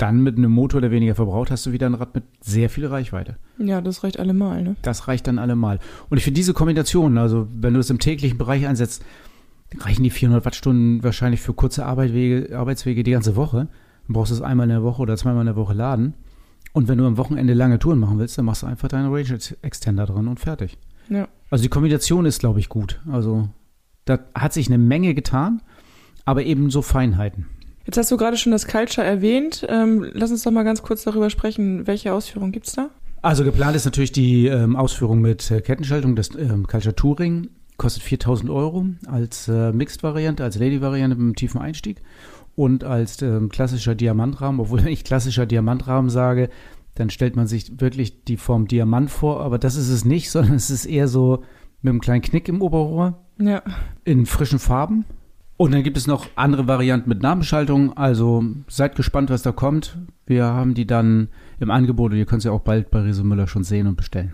dann 0.02 0.20
mit 0.20 0.36
einem 0.36 0.50
Motor, 0.50 0.80
der 0.80 0.90
weniger 0.90 1.14
verbraucht, 1.14 1.52
hast 1.52 1.64
du 1.64 1.70
wieder 1.70 1.86
ein 1.86 1.94
Rad 1.94 2.12
mit 2.16 2.24
sehr 2.40 2.68
viel 2.68 2.86
Reichweite. 2.86 3.36
Ja, 3.58 3.80
das 3.80 4.02
reicht 4.02 4.18
allemal, 4.18 4.60
ne? 4.64 4.74
Das 4.82 5.06
reicht 5.06 5.28
dann 5.28 5.38
allemal. 5.38 5.78
Und 6.10 6.18
ich 6.18 6.24
finde 6.24 6.38
diese 6.38 6.54
Kombination, 6.54 7.16
also 7.18 7.46
wenn 7.54 7.72
du 7.72 7.78
es 7.78 7.88
im 7.88 8.00
täglichen 8.00 8.36
Bereich 8.36 8.66
einsetzt, 8.66 9.04
reichen 9.78 10.02
die 10.02 10.10
400 10.10 10.44
Wattstunden 10.44 11.04
wahrscheinlich 11.04 11.40
für 11.40 11.54
kurze 11.54 11.86
Arbeitwege, 11.86 12.58
Arbeitswege 12.58 13.04
die 13.04 13.12
ganze 13.12 13.36
Woche. 13.36 13.68
Du 14.08 14.14
brauchst 14.14 14.32
es 14.32 14.42
einmal 14.42 14.64
in 14.64 14.70
der 14.70 14.82
Woche 14.82 15.02
oder 15.02 15.16
zweimal 15.16 15.42
in 15.42 15.46
der 15.46 15.56
Woche 15.56 15.72
laden. 15.72 16.14
Und 16.72 16.88
wenn 16.88 16.98
du 16.98 17.06
am 17.06 17.16
Wochenende 17.16 17.54
lange 17.54 17.78
Touren 17.78 18.00
machen 18.00 18.18
willst, 18.18 18.36
dann 18.36 18.44
machst 18.44 18.62
du 18.62 18.66
einfach 18.66 18.88
deinen 18.88 19.12
Range 19.12 19.38
Extender 19.62 20.06
dran 20.06 20.26
und 20.26 20.40
fertig. 20.40 20.78
Ja. 21.10 21.28
Also 21.48 21.62
die 21.62 21.68
Kombination 21.68 22.26
ist, 22.26 22.40
glaube 22.40 22.58
ich, 22.58 22.68
gut. 22.68 23.00
Also 23.08 23.50
da 24.04 24.18
hat 24.34 24.52
sich 24.52 24.66
eine 24.66 24.78
Menge 24.78 25.14
getan, 25.14 25.62
aber 26.24 26.42
eben 26.42 26.70
so 26.70 26.82
Feinheiten. 26.82 27.46
Jetzt 27.86 27.96
hast 27.96 28.10
du 28.10 28.16
gerade 28.16 28.36
schon 28.36 28.52
das 28.52 28.66
Culture 28.66 29.06
erwähnt. 29.06 29.66
Ähm, 29.68 30.10
lass 30.12 30.30
uns 30.30 30.42
doch 30.42 30.50
mal 30.50 30.62
ganz 30.62 30.82
kurz 30.82 31.04
darüber 31.04 31.30
sprechen. 31.30 31.86
Welche 31.86 32.12
Ausführungen 32.12 32.52
gibt's 32.52 32.74
da? 32.74 32.90
Also 33.22 33.44
geplant 33.44 33.76
ist 33.76 33.84
natürlich 33.84 34.12
die 34.12 34.46
ähm, 34.46 34.76
Ausführung 34.76 35.20
mit 35.20 35.50
äh, 35.50 35.60
Kettenschaltung, 35.60 36.16
das 36.16 36.34
ähm, 36.36 36.66
Culture 36.66 36.94
Touring. 36.94 37.50
Kostet 37.76 38.02
4000 38.02 38.50
Euro 38.50 38.86
als 39.06 39.48
äh, 39.48 39.72
Mixed-Variante, 39.72 40.44
als 40.44 40.58
Lady-Variante 40.58 41.16
mit 41.16 41.22
einem 41.22 41.34
tiefen 41.34 41.60
Einstieg 41.60 42.02
und 42.54 42.84
als 42.84 43.22
ähm, 43.22 43.48
klassischer 43.48 43.94
Diamantrahmen. 43.94 44.60
Obwohl, 44.60 44.84
wenn 44.84 44.86
ich 44.92 45.04
klassischer 45.04 45.46
Diamantrahmen 45.46 46.10
sage, 46.10 46.50
dann 46.94 47.10
stellt 47.10 47.36
man 47.36 47.46
sich 47.46 47.80
wirklich 47.80 48.24
die 48.24 48.36
Form 48.36 48.68
Diamant 48.68 49.10
vor, 49.10 49.40
aber 49.40 49.58
das 49.58 49.76
ist 49.76 49.88
es 49.88 50.04
nicht, 50.04 50.30
sondern 50.32 50.54
es 50.54 50.70
ist 50.70 50.86
eher 50.86 51.08
so 51.08 51.42
mit 51.80 51.90
einem 51.90 52.00
kleinen 52.00 52.22
Knick 52.22 52.48
im 52.48 52.62
Oberrohr. 52.62 53.24
Ja. 53.38 53.62
In 54.04 54.26
frischen 54.26 54.58
Farben. 54.58 55.04
Und 55.62 55.70
dann 55.70 55.84
gibt 55.84 55.96
es 55.96 56.08
noch 56.08 56.26
andere 56.34 56.66
Varianten 56.66 57.08
mit 57.08 57.22
Namenschaltung. 57.22 57.96
Also 57.96 58.42
seid 58.66 58.96
gespannt, 58.96 59.30
was 59.30 59.42
da 59.42 59.52
kommt. 59.52 59.96
Wir 60.26 60.46
haben 60.46 60.74
die 60.74 60.88
dann 60.88 61.28
im 61.60 61.70
Angebot 61.70 62.10
und 62.10 62.18
ihr 62.18 62.26
könnt 62.26 62.42
sie 62.42 62.50
auch 62.50 62.62
bald 62.62 62.90
bei 62.90 62.98
Riese 63.02 63.22
Müller 63.22 63.46
schon 63.46 63.62
sehen 63.62 63.86
und 63.86 63.94
bestellen. 63.94 64.32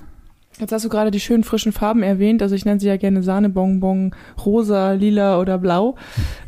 Jetzt 0.58 0.72
hast 0.72 0.86
du 0.86 0.88
gerade 0.88 1.10
die 1.10 1.20
schönen 1.20 1.44
frischen 1.44 1.72
Farben 1.72 2.02
erwähnt. 2.02 2.40
Also 2.40 2.54
ich 2.54 2.64
nenne 2.64 2.80
sie 2.80 2.88
ja 2.88 2.96
gerne 2.96 3.22
Sahnebonbon, 3.22 4.14
rosa, 4.42 4.92
lila 4.92 5.38
oder 5.38 5.58
blau. 5.58 5.96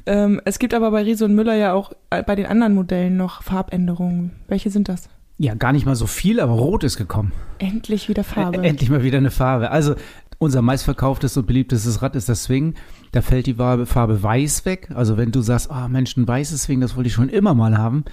Ähm, 0.06 0.40
es 0.46 0.58
gibt 0.58 0.72
aber 0.72 0.90
bei 0.92 1.02
Riese 1.02 1.26
und 1.26 1.34
Müller 1.34 1.56
ja 1.56 1.75
auch 1.75 1.92
äh, 2.08 2.22
bei 2.22 2.34
den 2.34 2.46
anderen 2.46 2.75
Modellen 2.75 3.18
noch 3.18 3.42
Farbänderungen. 3.42 4.30
Welche 4.49 4.70
sind 4.70 4.88
das? 4.88 5.10
Ja, 5.37 5.52
gar 5.52 5.75
nicht 5.75 5.84
mal 5.84 5.94
so 5.94 6.06
viel, 6.06 6.40
aber 6.40 6.54
rot 6.54 6.84
ist 6.84 6.96
gekommen. 6.96 7.32
Endlich 7.58 8.08
wieder 8.08 8.25
Farbe. 8.25 8.62
Endlich 8.62 8.88
mal 8.88 9.02
wieder 9.02 9.18
eine 9.18 9.30
Farbe. 9.30 9.72
Also 9.72 9.94
unser 10.38 10.62
meistverkauftes 10.62 11.37
und 11.37 11.46
beliebtestes 11.46 12.00
Rad 12.00 12.16
ist 12.16 12.30
das 12.30 12.44
Swing. 12.44 12.76
Da 13.12 13.23
fällt 13.23 13.47
die 13.47 13.55
Farbe, 13.55 14.23
weiß 14.23 14.64
weg. 14.64 14.88
Also 14.95 15.17
wenn 15.17 15.33
du 15.33 15.40
sagst, 15.40 15.71
ah 15.71 15.87
oh, 15.87 15.88
Mensch, 15.88 16.17
ein 16.17 16.29
weißes 16.29 16.62
Swing, 16.62 16.81
das 16.81 16.97
wollte 16.97 17.09
ich 17.09 17.14
schon 17.14 17.29
immer 17.29 17.55
mal 17.55 17.76
haben, 17.76 18.05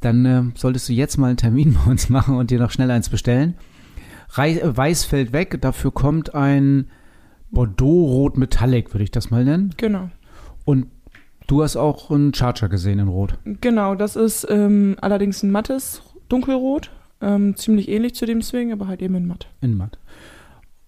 dann 0.00 0.26
äh, 0.26 0.42
solltest 0.54 0.88
du 0.88 0.92
jetzt 0.92 1.16
mal 1.16 1.28
einen 1.28 1.36
Termin 1.36 1.78
bei 1.84 1.90
uns 1.90 2.08
machen 2.08 2.36
und 2.36 2.50
dir 2.50 2.58
noch 2.58 2.70
schnell 2.70 2.90
eins 2.90 3.08
bestellen. 3.08 3.54
Rei 4.30 4.60
weiß 4.62 5.04
fällt 5.04 5.32
weg, 5.32 5.58
dafür 5.60 5.90
kommt 5.92 6.34
ein 6.34 6.88
Bordeaux-Rot 7.50 8.38
Metallic, 8.38 8.94
würde 8.94 9.04
ich 9.04 9.10
das 9.10 9.30
mal 9.30 9.44
nennen. 9.44 9.74
Genau. 9.76 10.10
Und 10.64 10.86
du 11.46 11.62
hast 11.62 11.76
auch 11.76 12.10
einen 12.10 12.32
Charger 12.32 12.68
gesehen 12.68 12.98
in 12.98 13.08
Rot. 13.08 13.34
Genau, 13.44 13.94
das 13.94 14.16
ist 14.16 14.46
ähm, 14.48 14.96
allerdings 15.00 15.42
ein 15.42 15.50
mattes 15.50 16.02
Dunkelrot. 16.28 16.90
Ähm, 17.20 17.56
ziemlich 17.56 17.88
ähnlich 17.88 18.14
zu 18.14 18.26
dem 18.26 18.42
Swing, 18.42 18.72
aber 18.72 18.88
halt 18.88 19.02
eben 19.02 19.14
in 19.14 19.26
matt. 19.26 19.46
In 19.60 19.76
matt. 19.76 19.98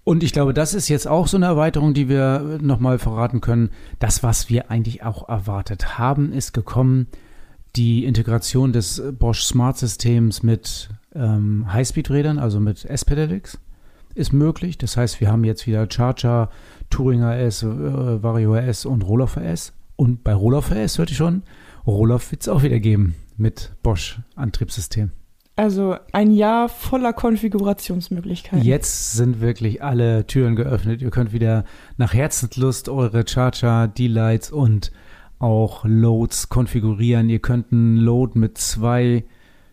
Und 0.04 0.22
ich 0.22 0.32
glaube, 0.32 0.52
das 0.52 0.74
ist 0.74 0.88
jetzt 0.88 1.08
auch 1.08 1.26
so 1.26 1.38
eine 1.38 1.46
Erweiterung, 1.46 1.94
die 1.94 2.10
wir 2.10 2.58
nochmal 2.60 2.98
verraten 2.98 3.40
können. 3.40 3.70
Das, 3.98 4.22
was 4.22 4.50
wir 4.50 4.70
eigentlich 4.70 5.02
auch 5.02 5.28
erwartet 5.28 5.98
haben, 5.98 6.32
ist 6.32 6.52
gekommen. 6.52 7.08
Die 7.74 8.04
Integration 8.04 8.72
des 8.72 9.02
Bosch 9.18 9.42
Smart 9.42 9.78
Systems 9.78 10.42
mit 10.42 10.90
ähm, 11.14 11.72
Highspeed-Rädern, 11.72 12.38
also 12.38 12.60
mit 12.60 12.84
S-Pedelecs, 12.84 13.58
ist 14.14 14.32
möglich. 14.32 14.78
Das 14.78 14.96
heißt, 14.96 15.20
wir 15.20 15.32
haben 15.32 15.42
jetzt 15.42 15.66
wieder 15.66 15.88
Charger, 15.90 16.50
Touringer 16.90 17.36
S, 17.38 17.62
äh, 17.62 17.66
Vario 18.22 18.54
S 18.54 18.84
und 18.84 19.02
Rohloff 19.02 19.36
S. 19.36 19.72
Und 19.96 20.22
bei 20.22 20.34
Rohloff 20.34 20.70
S 20.70 20.98
hört 20.98 21.10
ihr 21.10 21.16
schon, 21.16 21.42
Rohloff 21.86 22.30
wird 22.30 22.42
es 22.42 22.48
auch 22.48 22.62
wieder 22.62 22.78
geben 22.78 23.14
mit 23.36 23.72
Bosch 23.82 24.20
Antriebssystem. 24.36 25.10
Also 25.56 25.96
ein 26.12 26.32
Jahr 26.32 26.68
voller 26.68 27.12
Konfigurationsmöglichkeiten. 27.12 28.64
Jetzt 28.64 29.12
sind 29.12 29.40
wirklich 29.40 29.84
alle 29.84 30.26
Türen 30.26 30.56
geöffnet. 30.56 31.00
Ihr 31.00 31.10
könnt 31.10 31.32
wieder 31.32 31.64
nach 31.96 32.12
Herzenslust 32.12 32.88
eure 32.88 33.26
Charger, 33.26 33.86
D-Lights 33.86 34.50
und 34.50 34.90
auch 35.38 35.84
Loads 35.84 36.48
konfigurieren. 36.48 37.28
Ihr 37.28 37.38
könnt 37.38 37.72
einen 37.72 37.98
Load 37.98 38.36
mit 38.36 38.58
zwei, 38.58 39.24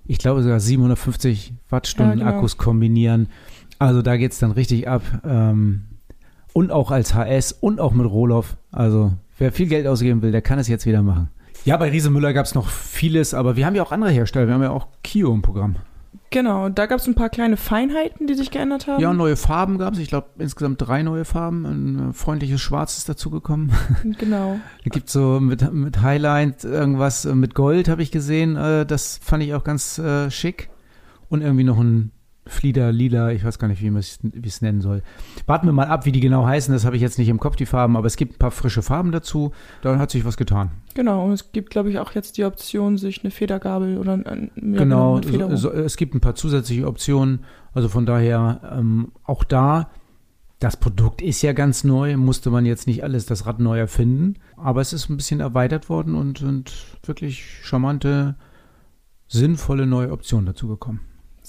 ich 0.06 0.20
glaube 0.20 0.44
sogar 0.44 0.60
750 0.60 1.54
Wattstunden 1.70 2.20
ja, 2.20 2.26
genau. 2.26 2.38
Akkus 2.38 2.58
kombinieren. 2.58 3.28
Also 3.80 4.04
da 4.04 4.18
geht 4.18 4.34
es 4.34 4.40
dann 4.40 4.52
richtig 4.52 4.88
ab. 4.88 5.02
Ähm, 5.26 5.86
und 6.54 6.72
auch 6.72 6.92
als 6.92 7.16
HS 7.16 7.54
und 7.54 7.80
auch 7.80 7.94
mit 7.94 8.06
Rohloff. 8.06 8.58
Also 8.72 9.14
wer 9.40 9.52
viel 9.52 9.68
Geld 9.68 9.88
ausgeben 9.88 10.22
will, 10.22 10.32
der 10.32 10.44
kann 10.44 10.60
es 10.60 10.68
jetzt 10.68 10.86
wieder 10.86 11.02
machen. 11.02 11.30
Ja, 11.64 11.78
bei 11.78 11.90
Riese 11.90 12.10
Müller 12.10 12.34
gab 12.34 12.46
es 12.46 12.56
noch 12.56 12.70
vieles, 12.70 13.34
aber 13.34 13.56
wir 13.56 13.66
haben 13.66 13.76
ja 13.76 13.84
auch 13.84 13.92
andere 13.92 14.10
Hersteller. 14.10 14.48
Wir 14.48 14.56
haben 14.56 14.64
ja 14.64 14.72
auch 14.72 14.88
Kio 15.04 15.32
im 15.32 15.44
Programm. 15.44 15.76
Genau, 16.32 16.70
da 16.70 16.86
gab 16.86 17.00
es 17.00 17.08
ein 17.08 17.14
paar 17.14 17.30
kleine 17.30 17.58
Feinheiten, 17.58 18.26
die 18.26 18.36
sich 18.36 18.52
geändert 18.52 18.88
haben. 18.88 19.02
Ja, 19.02 19.14
neue 19.14 19.36
Farben 19.36 19.78
gab 19.78 19.94
es. 19.94 20.00
Ich 20.00 20.08
glaube, 20.08 20.30
insgesamt 20.40 20.82
drei 20.82 21.04
neue 21.04 21.26
Farben. 21.26 21.66
Ein 21.66 22.10
äh, 22.10 22.14
freundliches 22.14 22.62
Schwarz 22.62 22.98
ist 22.98 23.10
dazugekommen. 23.10 23.72
Genau. 24.18 24.60
da 24.84 24.90
gibt 24.90 25.10
so 25.10 25.40
mit, 25.40 25.72
mit 25.74 26.02
Highlight 26.02 26.64
irgendwas 26.64 27.26
äh, 27.26 27.36
mit 27.36 27.54
Gold, 27.54 27.90
habe 27.90 28.02
ich 28.02 28.12
gesehen. 28.12 28.56
Äh, 28.56 28.86
das 28.86 29.20
fand 29.22 29.44
ich 29.44 29.54
auch 29.54 29.64
ganz 29.64 30.02
schick. 30.30 30.70
Und 31.30 31.42
irgendwie 31.42 31.64
noch 31.64 31.80
ein 31.80 32.12
Flieder, 32.48 32.92
Lila, 32.92 33.32
ich 33.32 33.46
weiß 33.46 33.60
gar 33.60 33.68
nicht, 33.68 33.84
wie 33.84 33.92
man 33.92 34.00
es 34.00 34.62
nennen 34.62 34.82
soll. 34.82 35.04
Warten 35.46 35.68
wir 35.68 35.74
mal 35.74 35.88
ab, 35.88 36.06
wie 36.06 36.12
die 36.12 36.20
genau 36.20 36.44
heißen. 36.46 36.74
Das 36.74 36.86
habe 36.86 36.96
ich 36.96 37.02
jetzt 37.02 37.20
nicht 37.20 37.30
im 37.30 37.40
Kopf, 37.40 37.56
die 37.56 37.68
Farben, 37.68 37.96
aber 37.96 38.08
es 38.08 38.18
gibt 38.18 38.36
ein 38.36 38.40
paar 38.40 38.50
frische 38.50 38.82
Farben 38.82 39.12
dazu. 39.12 39.52
Da 39.84 40.00
hat 40.00 40.10
sich 40.10 40.26
was 40.26 40.38
getan. 40.38 40.72
Genau, 40.96 41.26
und 41.26 41.34
es 41.34 41.52
gibt, 41.52 41.70
glaube 41.70 41.92
ich, 41.92 42.00
auch 42.00 42.14
jetzt 42.14 42.38
die 42.38 42.46
Option, 42.46 42.98
sich 42.98 43.24
eine 43.24 43.30
Federgabel 43.30 44.00
oder 44.00 44.14
ein, 44.14 44.50
genau, 44.56 45.22
genau 45.22 45.56
so, 45.56 45.72
es 45.72 45.98
gibt 45.98 46.16
ein 46.16 46.20
paar 46.20 46.34
zusätzliche 46.34 46.88
Optionen. 46.88 47.42
Also 47.74 47.90
von 47.90 48.08
daher 48.08 48.60
ähm, 48.76 49.12
auch 49.24 49.44
da. 49.44 49.90
Das 50.58 50.78
Produkt 50.78 51.22
ist 51.22 51.42
ja 51.44 51.54
ganz 51.54 51.84
neu, 51.84 52.18
musste 52.18 52.50
man 52.50 52.66
jetzt 52.66 52.86
nicht 52.86 53.04
alles 53.04 53.26
das 53.26 53.46
Rad 53.46 53.60
neu 53.60 53.80
erfinden, 53.80 54.36
aber 54.58 54.82
es 54.82 54.94
ist 54.94 55.10
ein 55.10 55.18
bisschen 55.18 55.40
erweitert 55.40 55.90
worden 55.90 56.14
und, 56.14 56.42
und 56.44 56.72
wirklich 57.04 57.44
charmante, 57.64 58.36
sinnvolle 59.28 59.88
neue 59.88 60.12
Optionen 60.12 60.46
dazu 60.46 60.68
gekommen. 60.68 61.02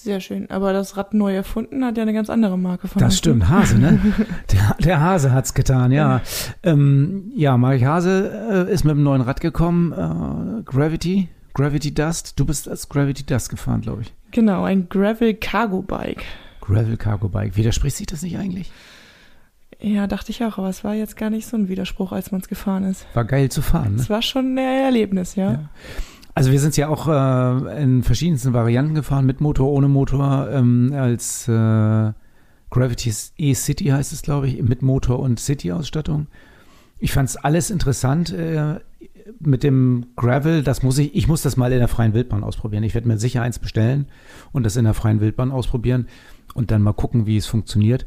Sehr 0.03 0.19
schön. 0.19 0.51
Aber 0.51 0.73
das 0.73 0.97
Rad 0.97 1.15
neu 1.15 1.33
erfunden 1.33 1.85
hat 1.85 1.97
ja 1.97 2.03
eine 2.03 2.13
ganz 2.13 2.29
andere 2.29 2.59
Marke 2.59 2.89
von. 2.89 2.99
Das 3.01 3.17
stimmt, 3.17 3.49
Hase, 3.49 3.79
ne? 3.79 4.01
der, 4.53 4.77
der 4.85 5.01
Hase 5.01 5.31
hat's 5.31 5.55
getan, 5.55 5.93
ja. 5.93 6.17
Ja, 6.17 6.23
ähm, 6.65 7.31
ja 7.37 7.57
Marek 7.57 7.85
Hase 7.85 8.67
äh, 8.69 8.73
ist 8.73 8.83
mit 8.83 8.91
einem 8.93 9.05
neuen 9.05 9.23
Rad 9.23 9.41
gekommen, 9.41 9.93
äh, 9.93 10.63
Gravity, 10.65 11.29
Gravity 11.55 11.95
Dust. 11.95 12.41
Du 12.41 12.45
bist 12.45 12.69
als 12.69 12.89
Gravity 12.89 13.25
Dust 13.25 13.49
gefahren, 13.49 13.81
glaube 13.81 14.03
ich. 14.03 14.13
Genau, 14.33 14.65
ein 14.65 14.89
Gravel 14.89 15.35
Cargo 15.35 15.83
Bike. 15.83 16.25
Gravel 16.61 16.97
Cargo 16.97 17.29
Bike. 17.29 17.57
Widerspricht 17.57 17.97
sich 17.97 18.09
das 18.09 18.23
nicht 18.23 18.39
eigentlich? 18.39 18.73
Ja, 19.81 20.09
dachte 20.09 20.33
ich 20.33 20.43
auch, 20.43 20.59
aber 20.59 20.69
es 20.69 20.83
war 20.83 20.95
jetzt 20.95 21.17
gar 21.17 21.31
nicht 21.31 21.47
so 21.47 21.57
ein 21.57 21.69
Widerspruch, 21.69 22.11
als 22.11 22.33
man 22.33 22.41
es 22.41 22.49
gefahren 22.49 22.85
ist. 22.85 23.07
War 23.15 23.25
geil 23.25 23.51
zu 23.51 23.63
fahren, 23.63 23.95
ne? 23.95 24.01
Es 24.01 24.11
war 24.11 24.23
schon 24.23 24.55
ein 24.55 24.59
Erlebnis, 24.59 25.37
ja. 25.37 25.53
ja. 25.53 25.71
Also 26.35 26.51
wir 26.51 26.61
sind 26.61 26.77
ja 26.77 26.89
auch 26.89 27.09
äh, 27.09 27.83
in 27.83 28.03
verschiedensten 28.03 28.53
Varianten 28.53 28.95
gefahren, 28.95 29.27
mit 29.27 29.41
Motor, 29.41 29.71
ohne 29.71 29.89
Motor, 29.89 30.49
ähm, 30.51 30.93
als 30.95 31.47
äh, 31.47 32.12
Gravity 32.71 33.12
E-City 33.37 33.85
heißt 33.87 34.12
es, 34.12 34.23
glaube 34.23 34.49
ich, 34.49 34.62
mit 34.62 34.81
Motor 34.81 35.21
und 35.21 35.39
City-Ausstattung. 35.39 36.29
Ich 36.99 37.12
fand 37.12 37.29
es 37.29 37.37
alles 37.37 37.71
interessant. 37.71 38.33
Äh, 38.33 38.81
mit 39.41 39.62
dem 39.62 40.07
Gravel, 40.17 40.62
das 40.62 40.83
muss 40.83 40.99
ich, 40.99 41.15
ich 41.15 41.29
muss 41.29 41.43
das 41.43 41.57
mal 41.57 41.73
in 41.73 41.79
der 41.79 41.89
freien 41.89 42.15
Wildbahn 42.15 42.45
ausprobieren. 42.45 42.83
Ich 42.83 42.95
werde 42.95 43.09
mir 43.09 43.19
sicher 43.19 43.43
eins 43.43 43.59
bestellen 43.59 44.07
und 44.53 44.65
das 44.65 44.77
in 44.77 44.85
der 44.85 44.95
freien 44.95 45.21
Wildbahn 45.21 45.51
ausprobieren 45.51 46.09
und 46.55 46.71
dann 46.71 46.83
mal 46.83 46.93
gucken, 46.93 47.27
wie 47.27 47.37
es 47.37 47.47
funktioniert. 47.47 48.07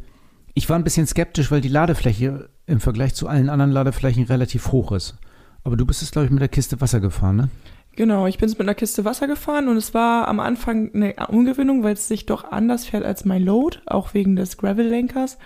Ich 0.54 0.70
war 0.70 0.78
ein 0.78 0.84
bisschen 0.84 1.08
skeptisch, 1.08 1.52
weil 1.52 1.62
die 1.62 1.70
Ladefläche 1.70 2.50
im 2.66 2.80
Vergleich 2.80 3.14
zu 3.14 3.28
allen 3.28 3.50
anderen 3.50 3.72
Ladeflächen 3.72 4.24
relativ 4.24 4.72
hoch 4.72 4.92
ist. 4.92 5.16
Aber 5.64 5.78
du 5.78 5.86
bist 5.86 6.02
es, 6.02 6.12
glaube 6.12 6.26
ich, 6.26 6.32
mit 6.32 6.42
der 6.42 6.48
Kiste 6.48 6.80
Wasser 6.82 7.00
gefahren, 7.00 7.36
ne? 7.36 7.50
Genau, 7.96 8.28
ich 8.28 8.38
bin 8.38 8.50
mit 8.50 8.60
einer 8.60 8.76
Kiste 8.76 9.06
Wasser 9.06 9.28
gefahren 9.28 9.70
und 9.70 9.78
es 9.78 9.94
war 9.94 10.28
am 10.28 10.40
Anfang 10.40 10.94
eine 10.94 11.16
Umgewöhnung, 11.30 11.84
weil 11.84 11.94
es 11.94 12.08
sich 12.08 12.26
doch 12.26 12.44
anders 12.52 12.86
fährt 12.86 13.06
als 13.06 13.24
mein 13.24 13.44
Load, 13.44 13.80
auch 13.86 14.14
wegen 14.14 14.36
des 14.36 14.58
Gravel-Lenkers. 14.58 15.38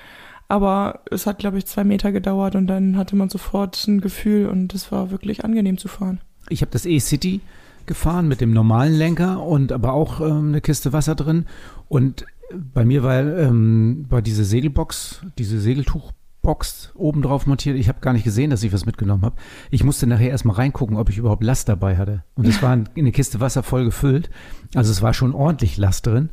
Aber 0.48 1.02
es 1.12 1.28
hat, 1.28 1.38
glaube 1.38 1.60
ich, 1.60 1.68
zwei 1.68 1.84
Meter 1.84 2.12
gedauert 2.12 2.56
und 2.56 2.66
dann 2.66 2.98
hatte 2.98 3.16
man 3.16 3.30
sofort 3.30 3.88
ein 3.88 4.02
Gefühl 4.02 4.48
und 4.48 4.74
es 4.74 4.92
war 4.92 5.12
wirklich 5.12 5.46
angenehm 5.46 5.78
zu 5.78 5.88
fahren. 5.88 6.22
Ich 6.50 6.62
habe 6.62 6.72
das 6.72 6.88
E-City 6.88 7.42
gefahren 7.86 8.28
mit 8.28 8.42
dem 8.42 8.52
normalen 8.52 8.94
Lenker 8.94 9.44
und 9.44 9.72
aber 9.72 9.94
auch 9.94 10.20
ähm, 10.22 10.50
eine 10.50 10.62
Kiste 10.62 10.92
Wasser 10.92 11.14
drin. 11.14 11.46
Und 11.88 12.26
bei 12.74 12.84
mir 12.84 13.04
war, 13.04 13.20
ähm, 13.20 14.06
war 14.10 14.24
diese 14.24 14.44
Segelbox, 14.44 15.22
diese 15.38 15.60
Segeltuch 15.60 16.12
Box 16.50 16.92
oben 16.96 17.22
drauf 17.22 17.46
montiert. 17.46 17.78
Ich 17.78 17.90
habe 17.90 18.00
gar 18.00 18.12
nicht 18.12 18.24
gesehen, 18.24 18.50
dass 18.50 18.64
ich 18.64 18.74
was 18.74 18.88
mitgenommen 18.88 19.22
habe. 19.22 19.36
Ich 19.70 19.84
musste 19.84 20.08
nachher 20.08 20.32
erstmal 20.32 20.56
reingucken, 20.56 20.98
ob 20.98 21.08
ich 21.08 21.20
überhaupt 21.20 21.44
Last 21.44 21.70
dabei 21.70 21.96
hatte. 21.96 22.24
Und 22.34 22.48
es 22.48 22.64
war 22.64 22.72
eine 22.72 23.12
Kiste 23.12 23.40
Wasser 23.40 23.62
voll 23.62 23.86
gefüllt. 23.86 24.32
Also 24.74 24.92
es 24.92 25.04
war 25.04 25.14
schon 25.14 25.36
ordentlich 25.36 25.78
Last 25.78 26.08
drin. 26.08 26.30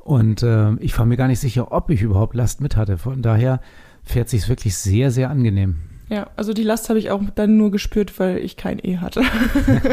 Und 0.00 0.42
äh, 0.42 0.74
ich 0.80 0.98
war 0.98 1.06
mir 1.06 1.16
gar 1.16 1.28
nicht 1.28 1.38
sicher, 1.38 1.70
ob 1.70 1.88
ich 1.90 2.02
überhaupt 2.02 2.34
Last 2.34 2.60
mit 2.60 2.76
hatte. 2.76 2.98
Von 2.98 3.22
daher 3.22 3.60
fährt 4.02 4.28
sich 4.28 4.48
wirklich 4.48 4.74
sehr, 4.74 5.12
sehr 5.12 5.30
angenehm. 5.30 5.76
Ja, 6.08 6.26
also 6.34 6.52
die 6.52 6.64
Last 6.64 6.88
habe 6.88 6.98
ich 6.98 7.12
auch 7.12 7.22
dann 7.36 7.56
nur 7.56 7.70
gespürt, 7.70 8.18
weil 8.18 8.38
ich 8.38 8.56
kein 8.56 8.80
E 8.82 8.96
hatte. 8.96 9.22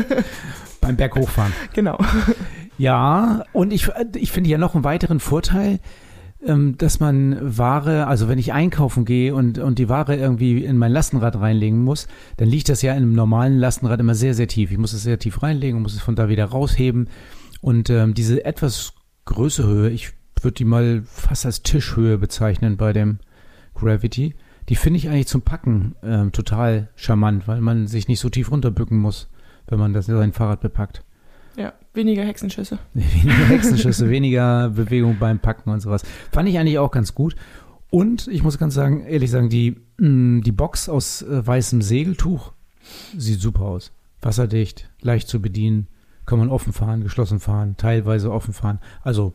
Beim 0.82 0.96
Berg 0.96 1.16
hochfahren. 1.16 1.54
Genau. 1.74 2.00
Ja, 2.80 3.44
und 3.54 3.72
ich, 3.72 3.92
ich 4.16 4.32
finde 4.32 4.50
ja 4.50 4.58
noch 4.58 4.74
einen 4.74 4.84
weiteren 4.84 5.20
Vorteil 5.20 5.80
dass 6.39 7.00
man 7.00 7.58
Ware, 7.58 8.06
also 8.06 8.27
wenn 8.27 8.38
ich 8.38 8.53
einkaufen 8.53 9.06
gehe 9.06 9.34
und, 9.34 9.58
und 9.58 9.79
die 9.79 9.89
Ware 9.89 10.15
irgendwie 10.15 10.63
in 10.63 10.77
mein 10.77 10.91
Lastenrad 10.91 11.36
reinlegen 11.39 11.84
muss, 11.84 12.08
dann 12.38 12.48
liegt 12.48 12.70
das 12.70 12.84
ja 12.84 12.91
in 12.94 13.03
einem 13.03 13.13
normalen 13.13 13.58
Lastenrad 13.58 14.00
immer 14.00 14.13
sehr, 14.13 14.36
sehr 14.36 14.48
tief. 14.48 14.72
Ich 14.72 14.77
muss 14.77 14.94
es 14.94 15.03
sehr 15.03 15.17
tief 15.17 15.41
reinlegen 15.41 15.77
und 15.77 15.84
muss 15.84 15.96
es 15.96 16.01
von 16.01 16.15
da 16.15 16.29
wieder 16.29 16.46
rausheben. 16.46 17.10
Und 17.62 17.89
ähm, 17.89 18.13
diese 18.13 18.46
etwas 18.46 18.94
größere 19.25 19.67
Höhe, 19.67 19.89
ich 19.89 20.13
würde 20.41 20.56
die 20.56 20.65
mal 20.65 21.01
fast 21.06 21.46
als 21.46 21.63
Tischhöhe 21.63 22.20
bezeichnen 22.20 22.77
bei 22.77 22.94
dem 22.94 23.17
Gravity, 23.74 24.36
die 24.70 24.75
finde 24.75 24.98
ich 24.98 25.10
eigentlich 25.10 25.27
zum 25.27 25.41
Packen 25.41 25.96
ähm, 26.03 26.32
total 26.32 26.89
charmant, 26.96 27.48
weil 27.48 27.62
man 27.62 27.88
sich 27.88 28.08
nicht 28.08 28.20
so 28.20 28.29
tief 28.29 28.51
runterbücken 28.51 28.98
muss, 29.00 29.29
wenn 29.67 29.79
man 29.79 29.94
das 29.94 30.06
sein 30.06 30.34
Fahrrad 30.34 30.62
bepackt. 30.62 31.03
Ja, 31.58 31.74
weniger 31.94 32.24
Hexenschüsse. 32.24 32.78
weniger 32.94 33.46
Hexenschüsse, 33.48 34.10
weniger 34.10 34.70
Bewegung 34.70 35.18
beim 35.20 35.40
Packen 35.40 35.72
und 35.72 35.80
sowas. 35.80 36.04
Fand 36.32 36.48
ich 36.48 36.58
eigentlich 36.58 36.78
auch 36.78 36.92
ganz 36.92 37.16
gut. 37.16 37.36
Und 37.90 38.28
ich 38.28 38.44
muss 38.44 38.60
ganz 38.60 38.76
sagen, 38.76 39.06
ehrlich 39.06 39.32
sagen, 39.32 39.50
die, 39.50 39.76
mm, 39.98 40.42
die 40.42 40.52
Box 40.52 40.88
aus 40.88 41.24
äh, 41.24 41.46
weißem 41.46 41.82
Segeltuch 41.82 42.54
sieht 43.18 43.42
super 43.42 43.62
aus. 43.64 43.92
Wasserdicht, 44.22 44.90
leicht 45.02 45.28
zu 45.28 45.42
bedienen, 45.42 45.88
kann 46.26 46.38
man 46.38 46.50
offen 46.50 46.74
fahren, 46.74 47.02
geschlossen 47.02 47.40
fahren, 47.40 47.76
teilweise 47.78 48.32
offen 48.32 48.54
fahren. 48.54 48.80
Also, 49.02 49.34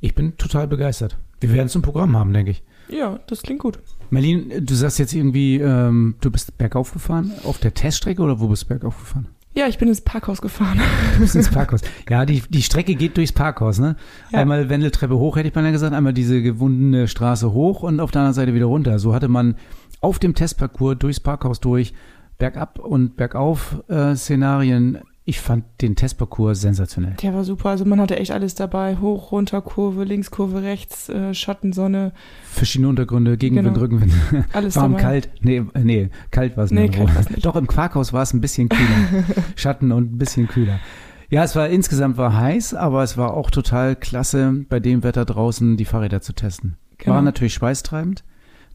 ich 0.00 0.14
bin 0.14 0.36
total 0.36 0.68
begeistert. 0.68 1.18
Wir 1.40 1.52
werden 1.52 1.66
es 1.66 1.74
im 1.74 1.82
Programm 1.82 2.16
haben, 2.16 2.32
denke 2.32 2.52
ich. 2.52 2.62
Ja, 2.88 3.18
das 3.26 3.42
klingt 3.42 3.60
gut. 3.60 3.80
Merlin, 4.10 4.64
du 4.64 4.74
sagst 4.74 4.98
jetzt 4.98 5.12
irgendwie, 5.12 5.58
ähm, 5.58 6.14
du 6.20 6.30
bist 6.30 6.56
bergauf 6.56 6.92
gefahren, 6.92 7.32
auf 7.44 7.58
der 7.58 7.74
Teststrecke 7.74 8.22
oder 8.22 8.40
wo 8.40 8.48
bist 8.48 8.62
du 8.62 8.68
bergauf 8.68 8.98
gefahren? 8.98 9.28
Ja, 9.58 9.66
ich 9.66 9.76
bin 9.76 9.88
ins 9.88 10.00
Parkhaus 10.00 10.40
gefahren. 10.40 10.80
Du 11.14 11.20
bist 11.20 11.34
ins 11.34 11.48
Parkhaus. 11.50 11.80
Ja, 12.08 12.24
die, 12.24 12.44
die 12.48 12.62
Strecke 12.62 12.94
geht 12.94 13.16
durchs 13.16 13.32
Parkhaus, 13.32 13.80
ne? 13.80 13.96
Ja. 14.30 14.38
Einmal 14.38 14.68
Wendeltreppe 14.68 15.18
hoch, 15.18 15.36
hätte 15.36 15.48
ich 15.48 15.54
mal 15.56 15.72
gesagt, 15.72 15.96
einmal 15.96 16.12
diese 16.12 16.40
gewundene 16.42 17.08
Straße 17.08 17.52
hoch 17.52 17.82
und 17.82 17.98
auf 17.98 18.12
der 18.12 18.20
anderen 18.20 18.34
Seite 18.34 18.54
wieder 18.54 18.66
runter. 18.66 19.00
So 19.00 19.16
hatte 19.16 19.26
man 19.26 19.56
auf 20.00 20.20
dem 20.20 20.36
Testparcours 20.36 20.98
durchs 21.00 21.18
Parkhaus 21.18 21.58
durch 21.58 21.92
bergab 22.38 22.78
und 22.78 23.16
bergauf 23.16 23.82
äh, 23.88 24.14
Szenarien 24.14 25.00
ich 25.28 25.42
fand 25.42 25.64
den 25.82 25.94
Testparcours 25.94 26.62
sensationell. 26.62 27.14
Der 27.20 27.34
war 27.34 27.44
super. 27.44 27.68
Also 27.68 27.84
man 27.84 28.00
hatte 28.00 28.18
echt 28.18 28.30
alles 28.30 28.54
dabei. 28.54 28.96
Hoch, 28.96 29.30
runter, 29.30 29.60
Kurve, 29.60 30.04
links, 30.04 30.30
Kurve, 30.30 30.62
rechts, 30.62 31.10
äh, 31.10 31.34
Schatten, 31.34 31.74
Sonne. 31.74 32.12
Verschiedene 32.44 32.88
Untergründe, 32.88 33.36
Gegenwind, 33.36 33.74
genau. 33.74 33.80
Rückenwind. 33.80 34.14
Alles 34.54 34.76
Warm, 34.76 34.92
dabei. 34.92 35.02
kalt. 35.02 35.28
Nee, 35.42 35.64
nee, 35.82 36.08
kalt 36.30 36.56
war 36.56 36.64
es 36.64 36.70
nee, 36.70 36.88
nicht. 36.88 37.44
Doch, 37.44 37.56
im 37.56 37.66
Quarkhaus 37.66 38.14
war 38.14 38.22
es 38.22 38.32
ein 38.32 38.40
bisschen 38.40 38.70
kühler. 38.70 39.24
Schatten 39.56 39.92
und 39.92 40.14
ein 40.14 40.18
bisschen 40.18 40.48
kühler. 40.48 40.80
Ja, 41.28 41.44
es 41.44 41.54
war 41.54 41.68
insgesamt 41.68 42.16
war 42.16 42.34
heiß, 42.34 42.72
aber 42.72 43.02
es 43.02 43.18
war 43.18 43.34
auch 43.34 43.50
total 43.50 43.96
klasse, 43.96 44.64
bei 44.70 44.80
dem 44.80 45.02
Wetter 45.02 45.26
draußen 45.26 45.76
die 45.76 45.84
Fahrräder 45.84 46.22
zu 46.22 46.32
testen. 46.32 46.78
Genau. 46.96 47.16
War 47.16 47.20
natürlich 47.20 47.52
schweißtreibend. 47.52 48.24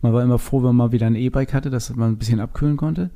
Man 0.03 0.13
war 0.13 0.21
immer 0.21 0.37
froh, 0.37 0.59
wenn 0.59 0.67
man 0.67 0.75
mal 0.75 0.91
wieder 0.91 1.07
ein 1.07 1.15
E-Bike 1.15 1.51
hatte, 1.51 1.71
dass 1.71 1.95
man 1.95 2.11
ein 2.11 2.17
bisschen 2.19 2.39
abkühlen 2.39 2.77
konnte. 2.77 3.09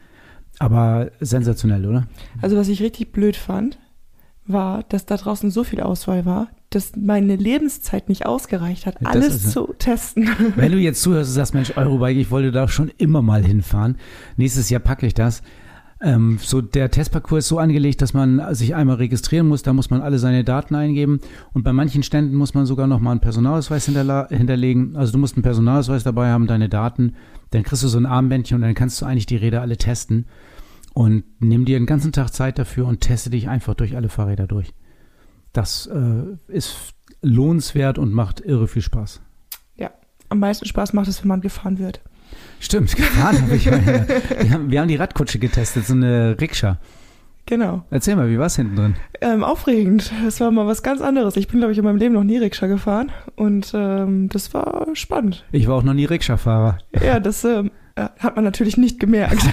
Aber 0.59 1.11
sensationell, 1.19 1.85
oder? 1.85 2.07
Also 2.41 2.57
was 2.57 2.67
ich 2.67 2.81
richtig 2.81 3.11
blöd 3.11 3.35
fand, 3.35 3.77
war, 4.45 4.83
dass 4.83 5.05
da 5.05 5.17
draußen 5.17 5.51
so 5.51 5.63
viel 5.63 5.81
Auswahl 5.81 6.25
war, 6.25 6.47
dass 6.69 6.95
meine 6.95 7.35
Lebenszeit 7.35 8.09
nicht 8.09 8.25
ausgereicht 8.25 8.85
hat, 8.85 9.01
ja, 9.01 9.07
alles 9.07 9.51
zu 9.51 9.73
testen. 9.77 10.29
Wenn 10.55 10.71
du 10.71 10.77
jetzt 10.77 11.01
zuhörst 11.01 11.29
und 11.29 11.35
sagst, 11.35 11.53
Mensch, 11.53 11.77
Eurobike, 11.77 12.19
ich 12.19 12.31
wollte 12.31 12.51
da 12.51 12.67
schon 12.67 12.91
immer 12.97 13.21
mal 13.21 13.43
hinfahren. 13.43 13.97
Nächstes 14.35 14.69
Jahr 14.69 14.81
packe 14.81 15.05
ich 15.05 15.13
das. 15.13 15.41
Ähm, 16.00 16.38
so 16.39 16.62
der 16.62 16.92
Testparcours 16.92 17.46
ist 17.46 17.48
so 17.48 17.58
angelegt, 17.58 18.01
dass 18.01 18.13
man 18.13 18.54
sich 18.54 18.75
einmal 18.75 18.98
registrieren 18.98 19.48
muss. 19.48 19.63
Da 19.63 19.74
muss 19.74 19.89
man 19.89 20.01
alle 20.01 20.20
seine 20.20 20.44
Daten 20.44 20.75
eingeben 20.75 21.20
und 21.54 21.63
bei 21.63 21.74
manchen 21.74 22.04
Ständen 22.04 22.36
muss 22.36 22.54
man 22.54 22.66
sogar 22.66 22.88
noch 22.88 23.00
mal 23.00 23.12
einen 23.12 23.20
Personalausweis 23.20 23.86
hinterlegen. 23.86 24.96
Also 24.96 25.13
du 25.13 25.18
musst 25.18 25.36
einen 25.36 25.44
Personalausweis 25.44 26.04
dabei 26.04 26.30
haben, 26.30 26.46
deine 26.46 26.70
Daten. 26.70 27.16
Dann 27.50 27.63
kriegst 27.63 27.84
du 27.84 27.88
so 27.88 27.98
ein 27.98 28.06
Armbändchen 28.06 28.56
und 28.56 28.62
dann 28.62 28.75
kannst 28.75 29.01
du 29.01 29.06
eigentlich 29.06 29.25
die 29.25 29.38
Räder 29.38 29.62
alle 29.62 29.77
testen. 29.77 30.27
Und 30.94 31.24
nimm 31.39 31.66
dir 31.66 31.77
den 31.77 31.86
ganzen 31.86 32.12
Tag 32.12 32.34
Zeit 32.34 32.60
dafür 32.60 32.88
und 32.88 33.01
teste 33.01 33.30
dich 33.30 33.50
einfach 33.50 33.75
durch 33.75 33.96
alle 33.96 34.10
Fahrräder 34.10 34.48
durch. 34.48 34.74
Das 35.54 35.88
äh, 35.88 36.24
ist 36.48 36.94
lohnenswert 37.22 37.98
und 37.98 38.13
macht 38.13 38.42
irre 38.42 38.68
viel 38.68 38.82
Spaß. 38.82 39.22
Ja, 39.75 39.92
am 40.29 40.40
meisten 40.40 40.66
Spaß 40.66 40.94
macht 40.94 41.07
es, 41.07 41.22
wenn 41.22 41.29
man 41.29 41.42
gefahren 41.42 41.79
wird. 41.79 42.01
Stimmt, 42.59 42.96
gefahren 42.96 43.42
habe 43.42 43.55
ich. 43.55 43.66
wir, 43.66 44.51
haben, 44.51 44.72
wir 44.72 44.81
haben 44.81 44.87
die 44.87 44.96
Radkutsche 44.96 45.40
getestet, 45.40 45.85
so 45.85 45.94
eine 45.94 46.35
Rikscha. 46.40 46.79
Genau. 47.48 47.83
Erzähl 47.90 48.18
mal, 48.18 48.29
wie 48.29 48.37
war 48.37 48.48
es 48.48 48.57
hinten 48.57 48.75
drin? 48.75 48.96
Ähm, 49.22 49.44
aufregend. 49.44 50.11
Das 50.25 50.42
war 50.42 50.51
mal 50.51 50.68
was 50.68 50.83
ganz 50.83 51.01
anderes. 51.01 51.37
Ich 51.37 51.48
bin, 51.48 51.59
glaube 51.59 51.72
ich, 51.72 51.77
in 51.77 51.85
meinem 51.85 51.98
Leben 51.98 52.13
noch 52.13 52.25
nie 52.25 52.37
Rikscha 52.37 52.68
gefahren 52.68 53.11
und 53.35 53.72
ähm, 53.74 54.27
das 54.29 54.53
war 54.53 54.85
spannend. 54.94 55.46
Ich 55.53 55.68
war 55.68 55.75
auch 55.75 55.83
noch 55.83 55.94
nie 55.94 56.05
Rikscha-Fahrer. 56.05 56.79
Ja, 57.01 57.22
das 57.22 57.46
ähm, 57.46 57.68
äh, 57.68 57.70
hat 57.98 58.36
man 58.36 58.46
natürlich 58.46 58.77
nicht 58.77 59.00
gemerkt. 59.00 59.42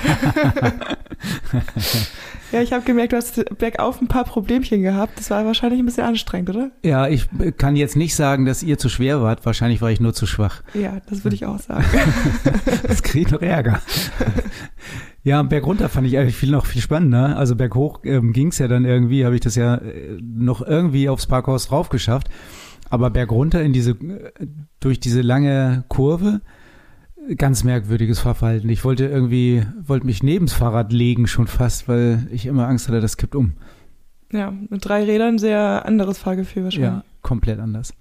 ja, 2.52 2.60
ich 2.60 2.72
habe 2.72 2.84
gemerkt, 2.84 3.12
du 3.12 3.16
hast 3.16 3.42
bergauf 3.58 4.00
ein 4.00 4.08
paar 4.08 4.24
Problemchen 4.24 4.82
gehabt. 4.82 5.18
Das 5.18 5.30
war 5.30 5.44
wahrscheinlich 5.44 5.80
ein 5.80 5.86
bisschen 5.86 6.04
anstrengend, 6.04 6.50
oder? 6.50 6.70
Ja, 6.82 7.08
ich 7.08 7.26
kann 7.56 7.76
jetzt 7.76 7.96
nicht 7.96 8.14
sagen, 8.14 8.44
dass 8.44 8.62
ihr 8.62 8.78
zu 8.78 8.88
schwer 8.88 9.22
wart. 9.22 9.46
Wahrscheinlich 9.46 9.80
war 9.80 9.90
ich 9.90 10.00
nur 10.00 10.14
zu 10.14 10.26
schwach. 10.26 10.62
Ja, 10.74 11.00
das 11.08 11.24
würde 11.24 11.36
ich 11.36 11.46
auch 11.46 11.58
sagen. 11.58 11.84
das 12.86 13.02
kriegt 13.02 13.32
noch 13.32 13.42
Ärger. 13.42 13.80
Ja, 15.22 15.42
bergunter 15.42 15.88
fand 15.88 16.06
ich 16.06 16.18
eigentlich 16.18 16.36
viel 16.36 16.50
noch 16.50 16.66
viel 16.66 16.82
spannender. 16.82 17.38
Also 17.38 17.56
berghoch 17.56 18.00
ähm, 18.04 18.34
ging 18.34 18.48
es 18.48 18.58
ja 18.58 18.68
dann 18.68 18.84
irgendwie, 18.84 19.24
habe 19.24 19.34
ich 19.34 19.40
das 19.40 19.54
ja 19.54 19.76
äh, 19.76 20.18
noch 20.22 20.60
irgendwie 20.60 21.08
aufs 21.08 21.26
Parkhaus 21.26 21.68
drauf 21.68 21.88
geschafft. 21.88 22.28
Aber 22.90 23.08
bergunter 23.08 23.62
in 23.62 23.72
diese, 23.72 23.92
äh, 23.92 24.46
durch 24.80 25.00
diese 25.00 25.22
lange 25.22 25.84
Kurve, 25.88 26.42
ganz 27.36 27.64
merkwürdiges 27.64 28.20
Fahrverhalten. 28.20 28.68
Ich 28.68 28.84
wollte 28.84 29.06
irgendwie, 29.06 29.64
wollte 29.86 30.06
mich 30.06 30.22
neben 30.22 30.46
das 30.46 30.54
Fahrrad 30.54 30.92
legen 30.92 31.26
schon 31.26 31.46
fast, 31.46 31.88
weil 31.88 32.26
ich 32.30 32.46
immer 32.46 32.68
Angst 32.68 32.88
hatte, 32.88 33.00
das 33.00 33.16
kippt 33.16 33.34
um. 33.34 33.54
Ja, 34.32 34.52
mit 34.68 34.84
drei 34.84 35.04
Rädern 35.04 35.38
sehr 35.38 35.84
anderes 35.86 36.18
Fahrgefühl 36.18 36.64
wahrscheinlich. 36.64 36.90
Ja, 36.90 37.04
komplett 37.22 37.60
anders. 37.60 37.94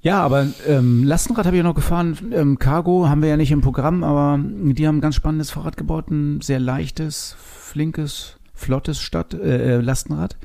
Ja, 0.00 0.20
aber 0.22 0.46
ähm, 0.68 1.04
Lastenrad 1.04 1.46
habe 1.46 1.56
ich 1.56 1.58
ja 1.58 1.64
noch 1.64 1.74
gefahren. 1.74 2.16
Ähm, 2.32 2.58
Cargo 2.58 3.08
haben 3.08 3.22
wir 3.22 3.28
ja 3.28 3.36
nicht 3.36 3.50
im 3.50 3.62
Programm, 3.62 4.04
aber 4.04 4.38
die 4.40 4.86
haben 4.86 4.98
ein 4.98 5.00
ganz 5.00 5.16
spannendes 5.16 5.50
Fahrrad 5.50 5.76
gebaut, 5.76 6.10
ein 6.10 6.40
sehr 6.42 6.60
leichtes, 6.60 7.34
flinkes, 7.40 8.38
flottes 8.54 9.00
Stadt, 9.00 9.34
äh, 9.34 9.76
äh 9.76 9.80
Lastenrad. 9.80 10.36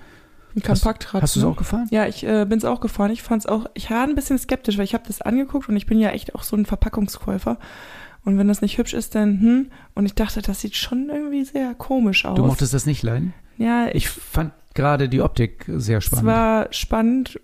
Ein 0.56 0.62
Kompaktrad. 0.64 1.22
Hast, 1.22 1.24
hast 1.24 1.36
du 1.36 1.40
es 1.40 1.46
ne? 1.46 1.52
auch 1.52 1.58
gefahren? 1.58 1.88
Ja, 1.92 2.08
ich 2.08 2.24
äh, 2.26 2.46
bin 2.46 2.58
es 2.58 2.66
auch 2.66 2.82
gefahren. 2.82 3.12
Ich 3.12 3.24
fand 3.24 3.44
es 3.44 3.46
auch, 3.46 3.66
ich 3.74 3.90
war 3.90 4.04
ein 4.04 4.16
bisschen 4.16 4.38
skeptisch, 4.38 4.78
weil 4.78 4.86
ich 4.86 4.94
habe 4.94 5.04
das 5.08 5.22
angeguckt 5.22 5.70
und 5.70 5.78
ich 5.78 5.86
bin 5.86 6.00
ja 6.00 6.10
echt 6.10 6.36
auch 6.36 6.44
so 6.44 6.56
ein 6.56 6.66
Verpackungskäufer. 6.66 7.58
Und 8.24 8.38
wenn 8.38 8.48
das 8.48 8.62
nicht 8.62 8.78
hübsch 8.78 8.94
ist, 8.94 9.16
dann 9.16 9.40
hm. 9.42 9.72
Und 9.96 10.06
ich 10.06 10.14
dachte, 10.14 10.42
das 10.42 10.62
sieht 10.62 10.76
schon 10.76 11.10
irgendwie 11.10 11.44
sehr 11.44 11.74
komisch 11.74 12.26
aus. 12.26 12.36
Du 12.36 12.46
mochtest 12.46 12.74
das 12.74 12.86
nicht 12.86 13.02
leiden? 13.04 13.34
Ja. 13.58 13.88
Ich, 13.88 13.96
ich 13.96 14.10
fand 14.10 14.54
gerade 14.74 15.10
die 15.10 15.22
Optik 15.22 15.66
sehr 15.68 16.02
spannend. 16.02 16.24
Es 16.24 16.34
war 16.34 16.68
spannend 16.72 17.40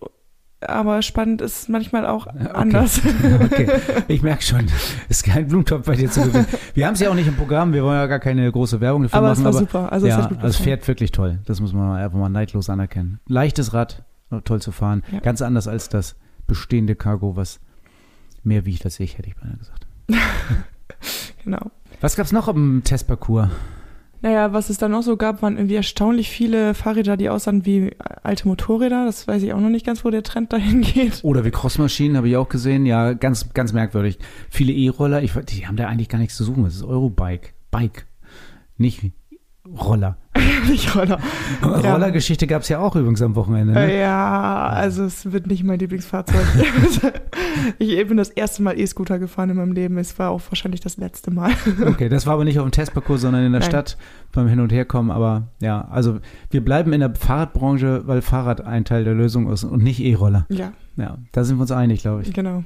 aber 0.61 1.01
spannend 1.01 1.41
ist 1.41 1.69
manchmal 1.69 2.05
auch 2.05 2.27
okay. 2.27 2.47
anders. 2.53 3.01
Okay, 3.47 3.69
ich 4.07 4.21
merke 4.21 4.43
schon, 4.43 4.65
es 5.09 5.17
ist 5.19 5.23
kein 5.23 5.47
Blumentopf 5.47 5.85
bei 5.85 5.95
dir 5.95 6.09
zu 6.09 6.21
gewinnen. 6.21 6.47
Wir 6.73 6.87
haben 6.87 6.93
es 6.93 6.99
ja 6.99 7.09
auch 7.09 7.15
nicht 7.15 7.27
im 7.27 7.35
Programm, 7.35 7.73
wir 7.73 7.83
wollen 7.83 7.97
ja 7.97 8.07
gar 8.07 8.19
keine 8.19 8.51
große 8.51 8.81
Werbung 8.81 9.03
dafür 9.03 9.17
aber 9.17 9.29
machen. 9.29 9.39
Es 9.39 9.43
war 9.43 9.51
aber 9.51 9.59
super, 9.59 9.91
also 9.91 10.07
ja, 10.07 10.19
es, 10.19 10.25
hat 10.25 10.43
also 10.43 10.63
fährt 10.63 10.87
wirklich 10.87 11.11
toll. 11.11 11.39
Das 11.45 11.59
muss 11.61 11.73
man 11.73 11.97
einfach 11.97 12.17
mal 12.17 12.29
neidlos 12.29 12.69
anerkennen. 12.69 13.19
Leichtes 13.27 13.73
Rad, 13.73 14.03
toll 14.43 14.61
zu 14.61 14.71
fahren. 14.71 15.03
Ja. 15.11 15.19
Ganz 15.19 15.41
anders 15.41 15.67
als 15.67 15.89
das 15.89 16.15
bestehende 16.47 16.95
Cargo, 16.95 17.35
was 17.35 17.59
mehr 18.43 18.65
wiegt 18.65 18.85
als 18.85 18.99
ich, 18.99 19.17
hätte 19.17 19.29
ich 19.29 19.35
beinahe 19.35 19.57
gesagt. 19.57 19.87
genau. 21.43 21.71
Was 22.01 22.15
gab 22.15 22.25
es 22.25 22.31
noch 22.31 22.47
im 22.47 22.81
Testparcours? 22.83 23.49
Naja, 24.21 24.53
was 24.53 24.69
es 24.69 24.77
dann 24.77 24.91
noch 24.91 25.03
so 25.03 25.15
gab, 25.17 25.41
waren 25.41 25.57
irgendwie 25.57 25.75
erstaunlich 25.75 26.29
viele 26.29 26.73
Fahrräder, 26.73 27.17
die 27.17 27.29
aussahen 27.29 27.65
wie 27.65 27.95
alte 28.23 28.47
Motorräder. 28.47 29.05
Das 29.05 29.27
weiß 29.27 29.43
ich 29.43 29.53
auch 29.53 29.59
noch 29.59 29.69
nicht 29.69 29.85
ganz, 29.85 30.03
wo 30.03 30.09
der 30.09 30.23
Trend 30.23 30.51
dahin 30.53 30.81
geht. 30.81 31.23
Oder 31.23 31.45
wie 31.45 31.51
Crossmaschinen, 31.51 32.17
habe 32.17 32.29
ich 32.29 32.37
auch 32.37 32.49
gesehen. 32.49 32.85
Ja, 32.85 33.13
ganz, 33.13 33.53
ganz 33.53 33.73
merkwürdig. 33.73 34.17
Viele 34.49 34.73
E-Roller, 34.73 35.21
die 35.21 35.67
haben 35.67 35.77
da 35.77 35.87
eigentlich 35.87 36.09
gar 36.09 36.19
nichts 36.19 36.35
zu 36.35 36.43
suchen. 36.43 36.63
Das 36.63 36.75
ist 36.75 36.83
Eurobike. 36.83 37.49
Bike. 37.69 38.07
Nicht 38.77 39.03
Roller. 39.75 40.17
nicht 40.69 40.95
Roller. 40.95 41.19
Rollergeschichte 41.63 42.45
ja. 42.45 42.49
gab 42.49 42.61
es 42.61 42.69
ja 42.69 42.79
auch 42.79 42.95
übrigens 42.95 43.21
am 43.21 43.35
Wochenende. 43.35 43.73
Ne? 43.73 43.99
Ja, 43.99 44.67
also 44.67 45.03
es 45.03 45.31
wird 45.31 45.47
nicht 45.47 45.63
mein 45.63 45.79
Lieblingsfahrzeug. 45.79 46.45
ich 47.79 48.07
bin 48.07 48.17
das 48.17 48.29
erste 48.29 48.61
Mal 48.63 48.79
E-Scooter 48.79 49.19
gefahren 49.19 49.49
in 49.49 49.57
meinem 49.57 49.71
Leben. 49.71 49.97
Es 49.97 50.17
war 50.19 50.29
auch 50.29 50.41
wahrscheinlich 50.49 50.81
das 50.81 50.97
letzte 50.97 51.31
Mal. 51.31 51.51
okay, 51.85 52.09
das 52.09 52.25
war 52.25 52.33
aber 52.33 52.43
nicht 52.43 52.59
auf 52.59 52.65
dem 52.65 52.71
Testparcours, 52.71 53.21
sondern 53.21 53.43
in 53.43 53.51
der 53.51 53.61
Nein. 53.61 53.69
Stadt 53.69 53.97
beim 54.31 54.47
Hin- 54.47 54.59
und 54.59 54.71
Herkommen. 54.71 55.11
Aber 55.11 55.47
ja, 55.59 55.87
also 55.89 56.19
wir 56.49 56.63
bleiben 56.63 56.93
in 56.93 56.99
der 56.99 57.15
Fahrradbranche, 57.15 58.03
weil 58.05 58.21
Fahrrad 58.21 58.61
ein 58.61 58.85
Teil 58.85 59.03
der 59.03 59.13
Lösung 59.13 59.51
ist 59.51 59.63
und 59.63 59.83
nicht 59.83 59.99
E-Roller. 59.99 60.45
Ja. 60.49 60.73
Ja, 60.97 61.17
da 61.31 61.43
sind 61.43 61.57
wir 61.57 61.61
uns 61.61 61.71
einig, 61.71 62.01
glaube 62.01 62.23
ich. 62.23 62.33
Genau. 62.33 62.63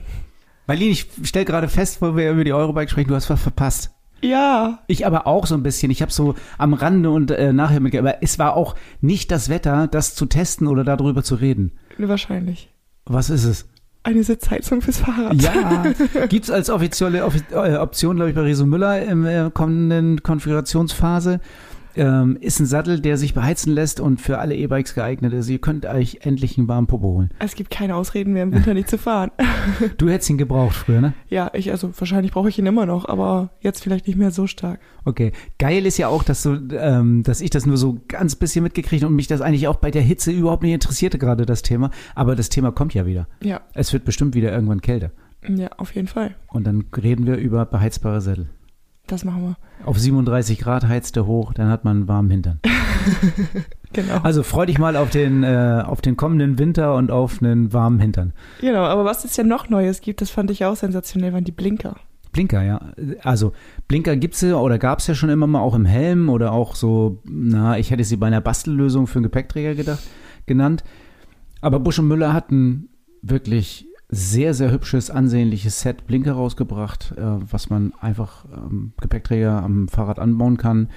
Marlene, 0.67 0.91
ich 0.91 1.07
stelle 1.23 1.45
gerade 1.45 1.67
fest, 1.67 2.01
wo 2.01 2.15
wir 2.15 2.31
über 2.31 2.43
die 2.43 2.53
Eurobike 2.53 2.89
sprechen, 2.89 3.09
du 3.09 3.15
hast 3.15 3.29
was 3.29 3.41
verpasst. 3.41 3.91
Ja. 4.21 4.79
Ich 4.87 5.05
aber 5.05 5.27
auch 5.27 5.45
so 5.47 5.55
ein 5.55 5.63
bisschen. 5.63 5.91
Ich 5.91 6.01
habe 6.01 6.11
so 6.11 6.35
am 6.57 6.73
Rande 6.73 7.09
und 7.09 7.31
äh, 7.31 7.53
nachher 7.53 7.79
mit, 7.79 7.95
aber 7.95 8.21
es 8.21 8.39
war 8.39 8.55
auch 8.55 8.75
nicht 9.01 9.31
das 9.31 9.49
Wetter, 9.49 9.87
das 9.87 10.15
zu 10.15 10.25
testen 10.25 10.67
oder 10.67 10.83
darüber 10.83 11.23
zu 11.23 11.35
reden. 11.35 11.73
Wahrscheinlich. 11.97 12.69
Was 13.05 13.29
ist 13.29 13.45
es? 13.45 13.65
eine 14.03 14.23
Sitzheizung 14.23 14.81
fürs 14.81 14.97
Fahrrad. 14.97 15.41
Ja, 15.41 15.83
gibt 16.27 16.45
es 16.45 16.51
als 16.51 16.69
offizielle 16.69 17.19
äh, 17.51 17.75
Option, 17.75 18.15
glaube 18.15 18.29
ich, 18.29 18.35
bei 18.35 18.41
Riso 18.41 18.65
Müller 18.65 19.01
im 19.03 19.25
äh, 19.25 19.51
kommenden 19.53 20.23
Konfigurationsphase 20.23 21.39
ähm, 21.95 22.37
ist 22.39 22.59
ein 22.59 22.65
Sattel, 22.65 22.99
der 22.99 23.17
sich 23.17 23.33
beheizen 23.33 23.73
lässt 23.73 23.99
und 23.99 24.21
für 24.21 24.39
alle 24.39 24.55
E-Bikes 24.55 24.95
geeignet 24.95 25.33
ist. 25.33 25.49
Ihr 25.49 25.59
könnt 25.59 25.85
euch 25.85 26.19
endlich 26.21 26.57
einen 26.57 26.67
warmen 26.67 26.87
Popo 26.87 27.07
holen. 27.07 27.29
Es 27.39 27.55
gibt 27.55 27.69
keine 27.71 27.95
Ausreden 27.95 28.33
mehr 28.33 28.43
im 28.43 28.53
Winter 28.53 28.73
nicht 28.73 28.89
zu 28.89 28.97
fahren. 28.97 29.31
Du 29.97 30.09
hättest 30.09 30.29
ihn 30.29 30.37
gebraucht 30.37 30.75
früher, 30.75 31.01
ne? 31.01 31.13
Ja, 31.27 31.51
ich, 31.53 31.71
also 31.71 31.91
wahrscheinlich 31.97 32.31
brauche 32.31 32.49
ich 32.49 32.57
ihn 32.57 32.65
immer 32.65 32.85
noch, 32.85 33.05
aber 33.07 33.51
jetzt 33.61 33.83
vielleicht 33.83 34.07
nicht 34.07 34.17
mehr 34.17 34.31
so 34.31 34.47
stark. 34.47 34.79
Okay. 35.05 35.31
Geil 35.59 35.85
ist 35.85 35.97
ja 35.97 36.07
auch, 36.07 36.23
dass 36.23 36.41
so, 36.41 36.57
ähm, 36.71 37.23
dass 37.23 37.41
ich 37.41 37.49
das 37.49 37.65
nur 37.65 37.77
so 37.77 37.99
ganz 38.07 38.35
bisschen 38.35 38.63
mitgekriegt 38.63 39.03
und 39.03 39.15
mich 39.15 39.27
das 39.27 39.41
eigentlich 39.41 39.67
auch 39.67 39.75
bei 39.75 39.91
der 39.91 40.01
Hitze 40.01 40.31
überhaupt 40.31 40.63
nicht 40.63 40.73
interessierte, 40.73 41.19
gerade 41.19 41.45
das 41.45 41.61
Thema. 41.61 41.91
Aber 42.15 42.35
das 42.35 42.49
Thema 42.49 42.71
kommt 42.71 42.93
ja 42.93 43.05
wieder. 43.05 43.27
Ja. 43.43 43.61
Es 43.73 43.93
wird 43.93 44.05
bestimmt 44.05 44.33
wieder 44.35 44.51
irgendwann 44.51 44.81
kälter. 44.81 45.11
Ja, 45.47 45.69
auf 45.77 45.95
jeden 45.95 46.07
Fall. 46.07 46.35
Und 46.47 46.65
dann 46.65 46.85
reden 46.95 47.25
wir 47.25 47.37
über 47.37 47.65
beheizbare 47.65 48.21
Sättel. 48.21 48.49
Das 49.11 49.25
machen 49.25 49.43
wir. 49.43 49.57
Auf 49.85 49.99
37 49.99 50.57
Grad 50.59 50.87
heizt 50.87 51.17
er 51.17 51.25
hoch, 51.25 51.53
dann 51.53 51.67
hat 51.67 51.83
man 51.83 51.97
einen 51.97 52.07
warmen 52.07 52.29
Hintern. 52.29 52.61
genau. 53.93 54.19
Also 54.23 54.41
freu 54.41 54.65
dich 54.65 54.79
mal 54.79 54.95
auf 54.95 55.09
den, 55.09 55.43
äh, 55.43 55.83
auf 55.85 55.99
den 55.99 56.15
kommenden 56.15 56.57
Winter 56.57 56.95
und 56.95 57.11
auf 57.11 57.41
einen 57.41 57.73
warmen 57.73 57.99
Hintern. 57.99 58.31
Genau, 58.61 58.83
aber 58.83 59.03
was 59.03 59.25
es 59.25 59.35
ja 59.35 59.43
noch 59.43 59.67
Neues 59.67 59.99
gibt, 59.99 60.21
das 60.21 60.29
fand 60.29 60.49
ich 60.49 60.63
auch 60.63 60.77
sensationell, 60.77 61.33
waren 61.33 61.43
die 61.43 61.51
Blinker. 61.51 61.97
Blinker, 62.31 62.63
ja. 62.63 62.79
Also 63.21 63.51
Blinker 63.89 64.15
gibt's 64.15 64.39
ja 64.39 64.55
oder 64.55 64.79
gab's 64.79 65.07
ja 65.07 65.13
schon 65.13 65.29
immer 65.29 65.45
mal 65.45 65.59
auch 65.59 65.75
im 65.75 65.83
Helm 65.83 66.29
oder 66.29 66.53
auch 66.53 66.75
so, 66.75 67.19
na, 67.25 67.77
ich 67.77 67.91
hätte 67.91 68.05
sie 68.05 68.15
bei 68.15 68.27
einer 68.27 68.39
Bastellösung 68.39 69.07
für 69.07 69.17
einen 69.17 69.23
Gepäckträger 69.23 69.75
gedacht, 69.75 70.03
genannt. 70.45 70.85
Aber 71.59 71.81
Busch 71.81 71.99
und 71.99 72.07
Müller 72.07 72.31
hatten 72.31 72.87
wirklich 73.21 73.87
sehr, 74.11 74.53
sehr 74.53 74.71
hübsches, 74.71 75.09
ansehnliches 75.09 75.81
Set 75.81 76.05
Blinker 76.05 76.33
rausgebracht, 76.33 77.13
äh, 77.17 77.21
was 77.21 77.69
man 77.69 77.93
einfach 77.99 78.45
ähm, 78.53 78.91
Gepäckträger 78.99 79.63
am 79.63 79.87
Fahrrad 79.87 80.19
anbauen 80.19 80.57
kann 80.57 80.89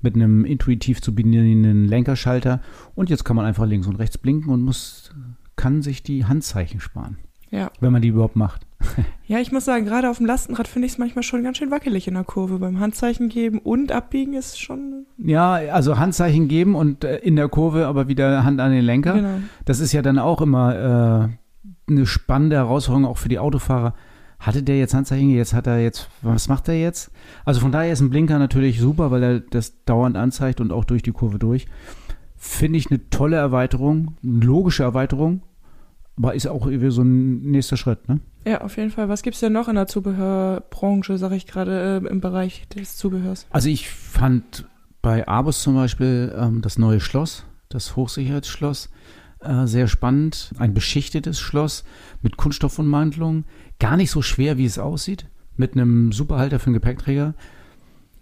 mit 0.00 0.14
einem 0.14 0.44
intuitiv 0.44 1.00
zu 1.00 1.14
bedienenden 1.14 1.86
Lenkerschalter. 1.86 2.60
Und 2.94 3.10
jetzt 3.10 3.24
kann 3.24 3.36
man 3.36 3.46
einfach 3.46 3.66
links 3.66 3.86
und 3.86 3.96
rechts 3.96 4.18
blinken 4.18 4.52
und 4.52 4.62
muss, 4.62 5.12
kann 5.56 5.82
sich 5.82 6.02
die 6.02 6.26
Handzeichen 6.26 6.78
sparen. 6.78 7.16
Ja. 7.50 7.70
Wenn 7.80 7.92
man 7.92 8.02
die 8.02 8.08
überhaupt 8.08 8.36
macht. 8.36 8.66
ja, 9.26 9.40
ich 9.40 9.50
muss 9.50 9.64
sagen, 9.64 9.86
gerade 9.86 10.10
auf 10.10 10.18
dem 10.18 10.26
Lastenrad 10.26 10.68
finde 10.68 10.86
ich 10.86 10.92
es 10.92 10.98
manchmal 10.98 11.22
schon 11.22 11.42
ganz 11.42 11.56
schön 11.56 11.70
wackelig 11.70 12.06
in 12.06 12.14
der 12.14 12.24
Kurve. 12.24 12.58
Beim 12.58 12.78
Handzeichen 12.78 13.30
geben 13.30 13.58
und 13.58 13.90
abbiegen 13.90 14.34
ist 14.34 14.60
schon. 14.60 15.06
Ja, 15.16 15.54
also 15.54 15.98
Handzeichen 15.98 16.48
geben 16.48 16.74
und 16.74 17.04
äh, 17.04 17.16
in 17.16 17.36
der 17.36 17.48
Kurve 17.48 17.86
aber 17.86 18.08
wieder 18.08 18.44
Hand 18.44 18.60
an 18.60 18.70
den 18.70 18.84
Lenker. 18.84 19.14
Genau. 19.14 19.40
Das 19.64 19.80
ist 19.80 19.92
ja 19.92 20.02
dann 20.02 20.18
auch 20.18 20.42
immer 20.42 21.30
äh, 21.30 21.47
eine 21.90 22.06
spannende 22.06 22.56
Herausforderung 22.56 23.06
auch 23.10 23.18
für 23.18 23.28
die 23.28 23.38
Autofahrer. 23.38 23.94
Hatte 24.38 24.62
der 24.62 24.78
jetzt 24.78 24.94
Handzeichen? 24.94 25.30
Jetzt 25.30 25.52
hat 25.52 25.66
er 25.66 25.80
jetzt, 25.80 26.08
was 26.22 26.48
macht 26.48 26.68
er 26.68 26.78
jetzt? 26.78 27.10
Also 27.44 27.60
von 27.60 27.72
daher 27.72 27.92
ist 27.92 28.00
ein 28.00 28.10
Blinker 28.10 28.38
natürlich 28.38 28.78
super, 28.80 29.10
weil 29.10 29.22
er 29.22 29.40
das 29.40 29.84
dauernd 29.84 30.16
anzeigt 30.16 30.60
und 30.60 30.72
auch 30.72 30.84
durch 30.84 31.02
die 31.02 31.12
Kurve 31.12 31.38
durch. 31.38 31.66
Finde 32.36 32.78
ich 32.78 32.88
eine 32.90 33.10
tolle 33.10 33.36
Erweiterung, 33.36 34.16
eine 34.22 34.44
logische 34.44 34.84
Erweiterung, 34.84 35.42
aber 36.16 36.34
ist 36.34 36.46
auch 36.46 36.66
irgendwie 36.66 36.90
so 36.90 37.02
ein 37.02 37.50
nächster 37.50 37.76
Schritt, 37.76 38.08
ne? 38.08 38.20
Ja, 38.46 38.60
auf 38.60 38.76
jeden 38.76 38.90
Fall. 38.90 39.08
Was 39.08 39.22
gibt 39.22 39.34
es 39.34 39.40
denn 39.40 39.52
noch 39.52 39.68
in 39.68 39.74
der 39.74 39.88
Zubehörbranche, 39.88 41.18
sage 41.18 41.36
ich 41.36 41.46
gerade, 41.46 42.00
äh, 42.04 42.08
im 42.08 42.20
Bereich 42.20 42.68
des 42.68 42.96
Zubehörs? 42.96 43.46
Also 43.50 43.68
ich 43.68 43.90
fand 43.90 44.66
bei 45.02 45.26
Abus 45.26 45.62
zum 45.62 45.74
Beispiel 45.74 46.34
ähm, 46.36 46.62
das 46.62 46.78
neue 46.78 47.00
Schloss, 47.00 47.44
das 47.68 47.96
Hochsicherheitsschloss, 47.96 48.90
äh, 49.40 49.66
sehr 49.66 49.88
spannend. 49.88 50.52
Ein 50.58 50.74
beschichtetes 50.74 51.38
Schloss 51.38 51.84
mit 52.22 52.36
Kunststoffummantelung. 52.36 53.44
Gar 53.78 53.96
nicht 53.96 54.10
so 54.10 54.22
schwer, 54.22 54.58
wie 54.58 54.64
es 54.64 54.78
aussieht. 54.78 55.26
Mit 55.56 55.72
einem 55.72 56.12
Superhalter 56.12 56.58
für 56.58 56.66
einen 56.66 56.74
Gepäckträger. 56.74 57.34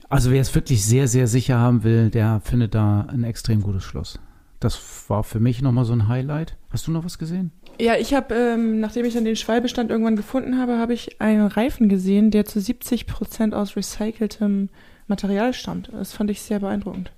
Also 0.09 0.31
wer 0.31 0.41
es 0.41 0.55
wirklich 0.55 0.85
sehr, 0.85 1.09
sehr 1.09 1.27
sicher 1.27 1.59
haben 1.59 1.83
will, 1.83 2.11
der 2.11 2.41
findet 2.41 2.75
da 2.75 3.07
ein 3.09 3.25
extrem 3.25 3.63
gutes 3.63 3.83
Schloss. 3.83 4.19
Das 4.61 4.81
war 5.09 5.25
für 5.25 5.41
mich 5.41 5.63
nochmal 5.63 5.85
so 5.85 5.93
ein 5.93 6.09
Highlight. 6.09 6.57
Hast 6.71 6.87
du 6.87 6.93
noch 6.93 7.05
was 7.05 7.19
gesehen? 7.19 7.51
Ja, 7.79 7.97
ich 7.97 8.15
habe, 8.15 8.35
ähm, 8.35 8.81
nachdem 8.81 9.05
ich 9.05 9.15
dann 9.15 9.25
den 9.25 9.37
Schwalbestand 9.37 9.91
irgendwann 9.91 10.17
gefunden 10.17 10.59
habe, 10.59 10.79
habe 10.79 10.95
ich 10.95 11.21
einen 11.21 11.47
Reifen 11.47 11.89
gesehen, 11.89 12.31
der 12.31 12.47
zu 12.47 12.61
70 12.61 13.07
Prozent 13.07 13.55
aus 13.55 13.77
recyceltem 13.77 14.71
Material 15.09 15.53
stammt. 15.53 15.91
Das 15.93 16.13
fand 16.13 16.31
ich 16.31 16.41
sehr 16.41 16.61
beeindruckend. 16.61 17.13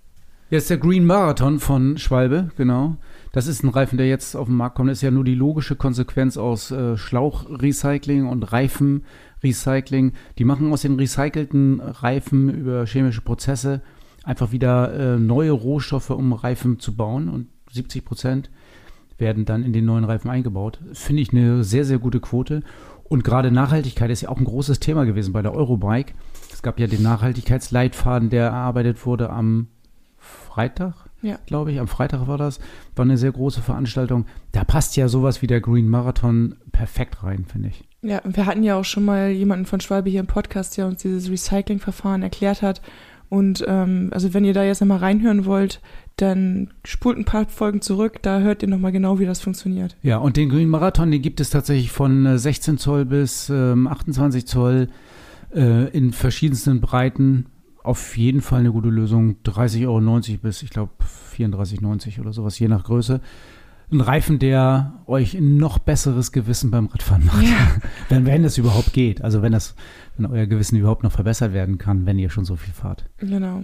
Ja, 0.50 0.58
ist 0.58 0.70
der 0.70 0.78
Green 0.78 1.04
Marathon 1.04 1.60
von 1.60 1.98
Schwalbe, 1.98 2.50
genau. 2.56 2.96
Das 3.32 3.46
ist 3.46 3.62
ein 3.62 3.68
Reifen, 3.68 3.98
der 3.98 4.08
jetzt 4.08 4.36
auf 4.36 4.46
den 4.46 4.56
Markt 4.56 4.76
kommt. 4.76 4.90
Das 4.90 4.98
ist 4.98 5.02
ja 5.02 5.10
nur 5.10 5.24
die 5.24 5.34
logische 5.34 5.76
Konsequenz 5.76 6.36
aus 6.36 6.70
äh, 6.70 6.96
Schlauchrecycling 6.96 8.26
und 8.26 8.52
Reifenrecycling. 8.52 10.12
Die 10.38 10.44
machen 10.44 10.72
aus 10.72 10.82
den 10.82 10.96
recycelten 10.96 11.80
Reifen 11.80 12.48
über 12.48 12.86
chemische 12.86 13.20
Prozesse 13.20 13.82
einfach 14.24 14.52
wieder 14.52 14.92
äh, 14.92 15.18
neue 15.18 15.52
Rohstoffe, 15.52 16.10
um 16.10 16.32
Reifen 16.32 16.78
zu 16.78 16.94
bauen. 16.94 17.28
Und 17.28 17.48
70 17.72 18.04
Prozent 18.04 18.50
werden 19.16 19.44
dann 19.44 19.64
in 19.64 19.72
den 19.72 19.84
neuen 19.84 20.04
Reifen 20.04 20.30
eingebaut. 20.30 20.80
Finde 20.92 21.22
ich 21.22 21.32
eine 21.32 21.64
sehr, 21.64 21.84
sehr 21.84 21.98
gute 21.98 22.20
Quote. 22.20 22.62
Und 23.04 23.24
gerade 23.24 23.50
Nachhaltigkeit 23.50 24.10
ist 24.10 24.20
ja 24.20 24.28
auch 24.28 24.38
ein 24.38 24.44
großes 24.44 24.80
Thema 24.80 25.04
gewesen 25.04 25.32
bei 25.32 25.42
der 25.42 25.54
Eurobike. 25.54 26.12
Es 26.52 26.62
gab 26.62 26.78
ja 26.78 26.86
den 26.86 27.02
Nachhaltigkeitsleitfaden, 27.02 28.30
der 28.30 28.48
erarbeitet 28.48 29.04
wurde 29.06 29.30
am 29.30 29.68
Freitag, 30.18 31.07
ja. 31.22 31.38
glaube 31.46 31.72
ich. 31.72 31.80
Am 31.80 31.88
Freitag 31.88 32.26
war 32.26 32.38
das. 32.38 32.60
War 32.96 33.04
eine 33.04 33.18
sehr 33.18 33.32
große 33.32 33.62
Veranstaltung. 33.62 34.26
Da 34.52 34.64
passt 34.64 34.96
ja 34.96 35.08
sowas 35.08 35.42
wie 35.42 35.46
der 35.46 35.60
Green 35.60 35.88
Marathon 35.88 36.56
perfekt 36.72 37.22
rein, 37.22 37.44
finde 37.44 37.68
ich. 37.68 37.84
Ja, 38.02 38.20
wir 38.24 38.46
hatten 38.46 38.62
ja 38.62 38.76
auch 38.76 38.84
schon 38.84 39.04
mal 39.04 39.30
jemanden 39.30 39.66
von 39.66 39.80
Schwalbe 39.80 40.10
hier 40.10 40.20
im 40.20 40.26
Podcast, 40.26 40.76
der 40.76 40.86
uns 40.86 41.02
dieses 41.02 41.30
Recycling-Verfahren 41.30 42.22
erklärt 42.22 42.62
hat. 42.62 42.80
Und 43.28 43.64
ähm, 43.66 44.08
also 44.12 44.32
wenn 44.32 44.44
ihr 44.44 44.54
da 44.54 44.62
jetzt 44.62 44.80
nochmal 44.80 44.98
reinhören 44.98 45.44
wollt, 45.44 45.80
dann 46.16 46.70
spult 46.84 47.18
ein 47.18 47.24
paar 47.24 47.46
Folgen 47.46 47.80
zurück, 47.80 48.22
da 48.22 48.40
hört 48.40 48.62
ihr 48.62 48.68
nochmal 48.68 48.92
genau, 48.92 49.18
wie 49.18 49.26
das 49.26 49.40
funktioniert. 49.40 49.96
Ja, 50.02 50.18
und 50.18 50.36
den 50.36 50.48
Green 50.48 50.68
Marathon, 50.68 51.10
den 51.10 51.22
gibt 51.22 51.40
es 51.40 51.50
tatsächlich 51.50 51.92
von 51.92 52.38
16 52.38 52.74
äh, 52.74 52.78
Zoll 52.78 53.04
bis 53.04 53.50
ähm, 53.50 53.86
28 53.86 54.46
Zoll 54.46 54.88
äh, 55.54 55.88
in 55.90 56.12
verschiedensten 56.12 56.80
Breiten 56.80 57.46
auf 57.88 58.18
jeden 58.18 58.42
Fall 58.42 58.60
eine 58.60 58.70
gute 58.70 58.90
Lösung. 58.90 59.36
30,90 59.44 59.86
Euro 59.86 60.38
bis, 60.42 60.62
ich 60.62 60.70
glaube, 60.70 60.92
34,90 61.34 62.20
oder 62.20 62.34
sowas, 62.34 62.58
je 62.58 62.68
nach 62.68 62.84
Größe. 62.84 63.20
Ein 63.90 64.02
Reifen, 64.02 64.38
der 64.38 65.00
euch 65.06 65.34
ein 65.34 65.56
noch 65.56 65.78
besseres 65.78 66.30
Gewissen 66.30 66.70
beim 66.70 66.86
Radfahren 66.86 67.24
macht. 67.24 67.42
Ja. 67.42 67.76
wenn, 68.10 68.26
wenn 68.26 68.42
das 68.42 68.58
überhaupt 68.58 68.92
geht. 68.92 69.22
Also 69.22 69.40
wenn 69.40 69.52
das, 69.52 69.74
wenn 70.18 70.26
euer 70.26 70.46
Gewissen 70.46 70.76
überhaupt 70.76 71.02
noch 71.02 71.12
verbessert 71.12 71.54
werden 71.54 71.78
kann, 71.78 72.04
wenn 72.04 72.18
ihr 72.18 72.28
schon 72.28 72.44
so 72.44 72.56
viel 72.56 72.74
fahrt. 72.74 73.06
Genau. 73.16 73.62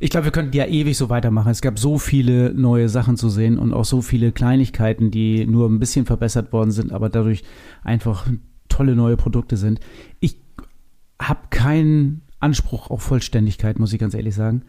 Ich 0.00 0.08
glaube, 0.08 0.24
wir 0.24 0.32
könnten 0.32 0.56
ja 0.56 0.64
ewig 0.64 0.96
so 0.96 1.10
weitermachen. 1.10 1.50
Es 1.50 1.60
gab 1.60 1.78
so 1.78 1.98
viele 1.98 2.54
neue 2.54 2.88
Sachen 2.88 3.18
zu 3.18 3.28
sehen 3.28 3.58
und 3.58 3.74
auch 3.74 3.84
so 3.84 4.00
viele 4.00 4.32
Kleinigkeiten, 4.32 5.10
die 5.10 5.46
nur 5.46 5.68
ein 5.68 5.78
bisschen 5.78 6.06
verbessert 6.06 6.54
worden 6.54 6.70
sind, 6.70 6.90
aber 6.90 7.10
dadurch 7.10 7.44
einfach 7.84 8.26
tolle 8.70 8.96
neue 8.96 9.18
Produkte 9.18 9.58
sind. 9.58 9.78
Ich 10.20 10.38
habe 11.20 11.40
keinen 11.50 12.22
Anspruch 12.42 12.90
auf 12.90 13.02
Vollständigkeit, 13.02 13.78
muss 13.78 13.92
ich 13.92 13.98
ganz 13.98 14.14
ehrlich 14.14 14.34
sagen. 14.34 14.62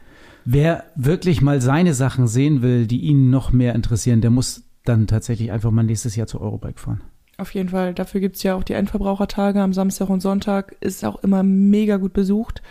Wer 0.45 0.83
wirklich 0.95 1.41
mal 1.41 1.61
seine 1.61 1.93
Sachen 1.93 2.27
sehen 2.27 2.61
will, 2.61 2.85
die 2.87 3.01
ihn 3.01 3.29
noch 3.29 3.51
mehr 3.51 3.75
interessieren, 3.75 4.21
der 4.21 4.29
muss 4.29 4.63
dann 4.85 5.07
tatsächlich 5.07 5.51
einfach 5.51 5.71
mal 5.71 5.83
nächstes 5.83 6.15
Jahr 6.15 6.27
zur 6.27 6.41
Eurobike 6.41 6.79
fahren. 6.79 7.01
Auf 7.37 7.53
jeden 7.53 7.69
Fall. 7.69 7.93
Dafür 7.93 8.21
gibt 8.21 8.35
es 8.35 8.43
ja 8.43 8.55
auch 8.55 8.63
die 8.63 8.73
Endverbrauchertage 8.73 9.61
am 9.61 9.73
Samstag 9.73 10.09
und 10.09 10.21
Sonntag. 10.21 10.75
Ist 10.81 11.03
auch 11.03 11.23
immer 11.23 11.41
mega 11.43 11.97
gut 11.97 12.13
besucht. 12.13 12.61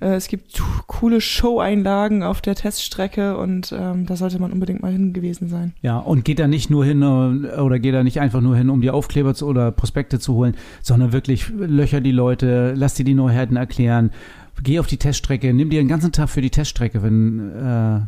Äh, 0.00 0.14
es 0.14 0.28
gibt 0.28 0.62
coole 0.86 1.20
Show-Einlagen 1.20 2.22
auf 2.22 2.40
der 2.40 2.54
Teststrecke 2.54 3.36
und 3.36 3.74
ähm, 3.76 4.06
da 4.06 4.16
sollte 4.16 4.38
man 4.38 4.52
unbedingt 4.52 4.82
mal 4.82 4.92
hin 4.92 5.12
gewesen 5.12 5.48
sein. 5.48 5.72
Ja, 5.82 5.98
und 5.98 6.24
geht 6.24 6.38
da 6.38 6.46
nicht 6.46 6.70
nur 6.70 6.84
hin 6.84 7.02
äh, 7.02 7.60
oder 7.60 7.78
geht 7.78 7.94
da 7.94 8.02
nicht 8.02 8.20
einfach 8.20 8.40
nur 8.40 8.56
hin, 8.56 8.70
um 8.70 8.80
die 8.80 8.90
Aufkleber 8.90 9.34
zu, 9.34 9.46
oder 9.46 9.72
Prospekte 9.72 10.18
zu 10.18 10.34
holen, 10.34 10.56
sondern 10.82 11.12
wirklich 11.12 11.48
löcher 11.48 12.00
die 12.00 12.12
Leute, 12.12 12.74
lass 12.76 12.94
dir 12.94 13.04
die 13.04 13.14
Neuheiten 13.14 13.56
erklären, 13.56 14.10
geh 14.62 14.78
auf 14.78 14.86
die 14.86 14.98
Teststrecke, 14.98 15.52
nimm 15.52 15.70
dir 15.70 15.80
den 15.80 15.88
ganzen 15.88 16.12
Tag 16.12 16.28
für 16.28 16.40
die 16.40 16.50
Teststrecke. 16.50 17.02
Wenn, 17.02 17.50
äh, 17.54 18.00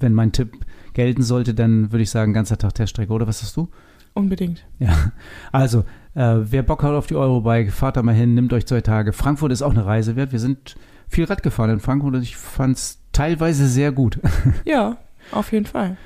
wenn 0.00 0.14
mein 0.14 0.32
Tipp 0.32 0.52
gelten 0.94 1.22
sollte, 1.22 1.54
dann 1.54 1.92
würde 1.92 2.02
ich 2.02 2.10
sagen, 2.10 2.32
ganzer 2.32 2.58
Tag 2.58 2.74
Teststrecke, 2.74 3.12
oder 3.12 3.26
was 3.26 3.42
hast 3.42 3.56
du? 3.56 3.68
Unbedingt. 4.14 4.64
Ja, 4.80 5.12
also, 5.52 5.84
äh, 6.14 6.36
wer 6.40 6.62
Bock 6.62 6.82
hat 6.82 6.92
auf 6.92 7.06
die 7.06 7.14
Eurobike, 7.14 7.70
fahrt 7.70 7.96
da 7.96 8.02
mal 8.02 8.14
hin, 8.14 8.34
nimmt 8.34 8.52
euch 8.52 8.66
zwei 8.66 8.80
Tage. 8.80 9.12
Frankfurt 9.12 9.52
ist 9.52 9.62
auch 9.62 9.70
eine 9.70 9.86
Reise 9.86 10.16
wert. 10.16 10.32
Wir 10.32 10.40
sind 10.40 10.76
viel 11.08 11.24
Rad 11.24 11.42
gefahren 11.42 11.70
in 11.70 11.80
Frankfurt 11.80 12.14
und 12.14 12.22
ich 12.22 12.36
fand 12.36 12.76
es 12.76 13.02
teilweise 13.12 13.66
sehr 13.66 13.92
gut. 13.92 14.18
Ja, 14.64 14.96
auf 15.32 15.52
jeden 15.52 15.66
Fall. 15.66 15.96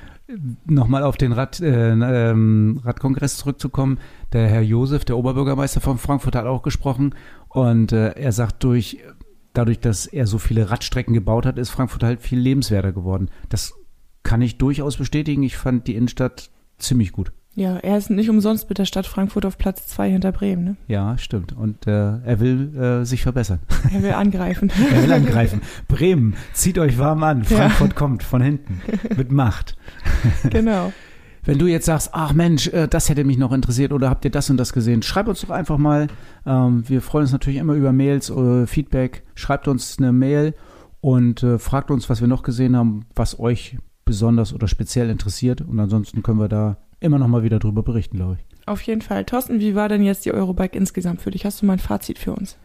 Nochmal 0.65 1.03
auf 1.03 1.17
den 1.17 1.33
Rad, 1.33 1.59
äh, 1.59 1.91
ähm, 1.91 2.81
Radkongress 2.83 3.37
zurückzukommen. 3.37 3.99
Der 4.31 4.47
Herr 4.47 4.61
Josef, 4.61 5.05
der 5.05 5.17
Oberbürgermeister 5.17 5.81
von 5.81 5.97
Frankfurt, 5.97 6.35
hat 6.35 6.45
auch 6.45 6.61
gesprochen 6.61 7.13
und 7.49 7.91
äh, 7.91 8.11
er 8.11 8.31
sagt, 8.31 8.63
durch 8.63 8.99
dadurch, 9.53 9.79
dass 9.79 10.05
er 10.05 10.27
so 10.27 10.39
viele 10.39 10.69
Radstrecken 10.69 11.13
gebaut 11.13 11.45
hat, 11.45 11.57
ist 11.57 11.69
Frankfurt 11.69 12.03
halt 12.03 12.21
viel 12.21 12.39
lebenswerter 12.39 12.91
geworden. 12.91 13.29
Das 13.49 13.73
kann 14.23 14.41
ich 14.41 14.57
durchaus 14.57 14.97
bestätigen. 14.97 15.43
Ich 15.43 15.57
fand 15.57 15.87
die 15.87 15.95
Innenstadt 15.95 16.49
ziemlich 16.77 17.11
gut. 17.11 17.31
Ja, 17.55 17.77
er 17.77 17.97
ist 17.97 18.09
nicht 18.09 18.29
umsonst 18.29 18.67
mit 18.67 18.79
der 18.79 18.85
Stadt 18.85 19.05
Frankfurt 19.05 19.45
auf 19.45 19.59
Platz 19.59 19.85
zwei 19.85 20.09
hinter 20.09 20.31
Bremen. 20.31 20.63
Ne? 20.63 20.75
Ja, 20.87 21.17
stimmt. 21.19 21.53
Und 21.53 21.85
äh, 21.85 22.17
er 22.17 22.39
will 22.39 22.75
äh, 22.75 23.05
sich 23.05 23.21
verbessern. 23.21 23.59
Er 23.93 24.01
will 24.01 24.13
angreifen. 24.13 24.71
er 24.93 25.03
will 25.03 25.11
angreifen. 25.11 25.61
Bremen, 25.87 26.35
zieht 26.53 26.79
euch 26.79 26.97
warm 26.97 27.21
an. 27.23 27.43
Frankfurt 27.43 27.91
ja. 27.91 27.95
kommt 27.95 28.23
von 28.23 28.41
hinten 28.41 28.81
mit 29.15 29.31
Macht. 29.31 29.77
genau. 30.49 30.91
Wenn 31.45 31.59
du 31.59 31.67
jetzt 31.67 31.85
sagst, 31.85 32.11
ach 32.13 32.33
Mensch, 32.33 32.69
äh, 32.69 32.87
das 32.87 33.09
hätte 33.09 33.23
mich 33.23 33.37
noch 33.37 33.51
interessiert 33.51 33.91
oder 33.91 34.09
habt 34.09 34.25
ihr 34.25 34.31
das 34.31 34.49
und 34.49 34.57
das 34.57 34.73
gesehen, 34.73 35.03
schreib 35.03 35.27
uns 35.27 35.41
doch 35.41 35.49
einfach 35.49 35.77
mal. 35.77 36.07
Ähm, 36.45 36.87
wir 36.87 37.01
freuen 37.01 37.23
uns 37.23 37.33
natürlich 37.33 37.59
immer 37.59 37.73
über 37.73 37.91
Mails, 37.91 38.31
oder 38.31 38.65
Feedback. 38.65 39.23
Schreibt 39.35 39.67
uns 39.67 39.97
eine 39.99 40.11
Mail 40.11 40.55
und 41.01 41.43
äh, 41.43 41.59
fragt 41.59 41.91
uns, 41.91 42.09
was 42.09 42.21
wir 42.21 42.27
noch 42.27 42.43
gesehen 42.43 42.77
haben, 42.77 43.05
was 43.13 43.39
euch 43.39 43.77
besonders 44.05 44.53
oder 44.53 44.67
speziell 44.67 45.09
interessiert. 45.09 45.61
Und 45.61 45.79
ansonsten 45.79 46.23
können 46.23 46.39
wir 46.39 46.47
da 46.47 46.77
immer 47.03 47.19
noch 47.19 47.27
mal 47.27 47.43
wieder 47.43 47.59
drüber 47.59 47.83
berichten, 47.83 48.17
glaube 48.17 48.37
ich. 48.39 48.67
Auf 48.67 48.81
jeden 48.81 49.01
Fall. 49.01 49.25
Thorsten, 49.25 49.59
wie 49.59 49.75
war 49.75 49.89
denn 49.89 50.03
jetzt 50.03 50.25
die 50.25 50.33
Eurobike 50.33 50.77
insgesamt 50.77 51.21
für 51.21 51.31
dich? 51.31 51.45
Hast 51.45 51.61
du 51.61 51.65
mal 51.65 51.73
ein 51.73 51.79
Fazit 51.79 52.17
für 52.17 52.33
uns? 52.33 52.57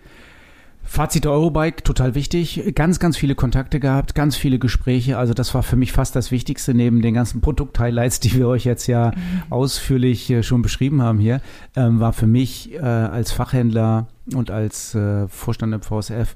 Fazit 0.88 1.24
der 1.24 1.32
Eurobike, 1.32 1.82
total 1.82 2.14
wichtig. 2.14 2.72
Ganz, 2.74 2.98
ganz 2.98 3.18
viele 3.18 3.34
Kontakte 3.34 3.78
gehabt, 3.78 4.14
ganz 4.14 4.36
viele 4.36 4.58
Gespräche. 4.58 5.18
Also 5.18 5.34
das 5.34 5.54
war 5.54 5.62
für 5.62 5.76
mich 5.76 5.92
fast 5.92 6.16
das 6.16 6.30
Wichtigste 6.30 6.72
neben 6.72 7.02
den 7.02 7.12
ganzen 7.12 7.42
Produkt-Highlights, 7.42 8.20
die 8.20 8.34
wir 8.34 8.48
euch 8.48 8.64
jetzt 8.64 8.86
ja 8.86 9.10
mhm. 9.10 9.42
ausführlich 9.50 10.30
äh, 10.30 10.42
schon 10.42 10.62
beschrieben 10.62 11.02
haben 11.02 11.18
hier, 11.18 11.42
ähm, 11.76 12.00
war 12.00 12.14
für 12.14 12.26
mich 12.26 12.72
äh, 12.72 12.78
als 12.78 13.32
Fachhändler 13.32 14.06
und 14.34 14.50
als 14.50 14.94
äh, 14.94 15.28
Vorstand 15.28 15.74
im 15.74 15.82
VSF 15.82 16.34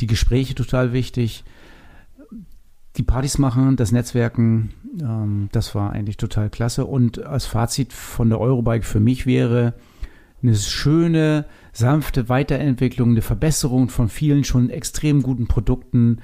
die 0.00 0.06
Gespräche 0.06 0.54
total 0.54 0.92
wichtig. 0.92 1.44
Die 2.96 3.02
Partys 3.02 3.38
machen, 3.38 3.76
das 3.76 3.90
Netzwerken, 3.90 4.72
ähm, 5.00 5.48
das 5.52 5.74
war 5.74 5.92
eigentlich 5.92 6.16
total 6.16 6.48
klasse. 6.48 6.86
Und 6.86 7.24
als 7.24 7.46
Fazit 7.46 7.92
von 7.92 8.28
der 8.28 8.40
Eurobike 8.40 8.84
für 8.84 9.00
mich 9.00 9.26
wäre 9.26 9.74
eine 10.42 10.54
schöne, 10.54 11.46
sanfte 11.72 12.28
Weiterentwicklung, 12.28 13.10
eine 13.10 13.22
Verbesserung 13.22 13.88
von 13.88 14.08
vielen 14.08 14.44
schon 14.44 14.70
extrem 14.70 15.22
guten 15.22 15.48
Produkten, 15.48 16.18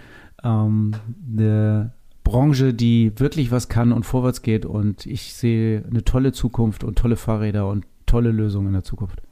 ähm, 0.45 0.93
eine 1.37 1.93
Branche, 2.23 2.73
die 2.73 3.13
wirklich 3.17 3.51
was 3.51 3.69
kann 3.69 3.93
und 3.93 4.05
vorwärts 4.05 4.43
geht. 4.43 4.65
Und 4.65 5.07
ich 5.07 5.35
sehe 5.35 5.85
eine 5.91 6.05
tolle 6.05 6.33
Zukunft 6.33 6.85
und 6.85 6.97
tolle 6.97 7.17
Fahrräder 7.17 7.69
und 7.69 7.85
tolle 8.07 8.31
Lösungen 8.31 8.69
in 8.69 8.75
der 8.75 8.85
Zukunft. 8.85 9.23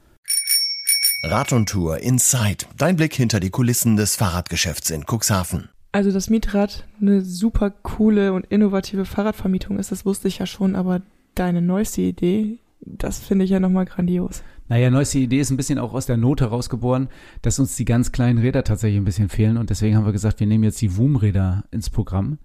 Rad 1.22 1.53
und 1.53 1.68
Tour 1.68 1.98
Inside. 1.98 2.66
Dein 2.77 2.96
Blick 2.96 3.14
hinter 3.14 3.40
die 3.40 3.51
Kulissen 3.51 3.96
des 3.96 4.16
Fahrradgeschäfts 4.16 4.90
in 4.90 5.05
Cuxhaven. 5.05 5.68
Also 5.90 6.12
das 6.12 6.29
Mietrad 6.29 6.87
eine 7.01 7.22
super 7.22 7.70
coole 7.70 8.33
und 8.33 8.46
innovative 8.46 9.05
Fahrradvermietung 9.05 9.79
ist, 9.79 9.90
das 9.90 10.05
wusste 10.05 10.29
ich 10.29 10.38
ja 10.38 10.46
schon, 10.46 10.77
aber 10.77 11.01
deine 11.35 11.62
neueste 11.62 12.03
Idee, 12.03 12.59
das 12.81 13.18
finde 13.18 13.44
ich 13.44 13.51
ja 13.51 13.61
nochmal 13.61 13.87
grandios. 13.87 14.42
Naja, 14.68 14.90
neueste 14.90 15.18
Idee 15.18 15.40
ist 15.40 15.51
ein 15.51 15.57
bisschen 15.57 15.79
auch 15.79 15.94
aus 15.94 16.05
der 16.05 16.18
Not 16.18 16.42
herausgeboren, 16.42 17.09
dass 17.40 17.59
uns 17.59 17.74
die 17.77 17.87
ganz 17.87 18.12
kleinen 18.12 18.38
Räder 18.38 18.64
tatsächlich 18.64 19.01
ein 19.01 19.07
bisschen 19.07 19.31
fehlen 19.31 19.57
und 19.57 19.70
deswegen 19.70 19.96
haben 19.96 20.05
wir 20.05 20.12
gesagt, 20.12 20.40
wir 20.40 20.46
nehmen 20.46 20.64
jetzt 20.64 20.83
die 20.83 20.96
WUM-Räder 20.96 21.64
ins 21.70 21.88
Programm. 21.88 22.38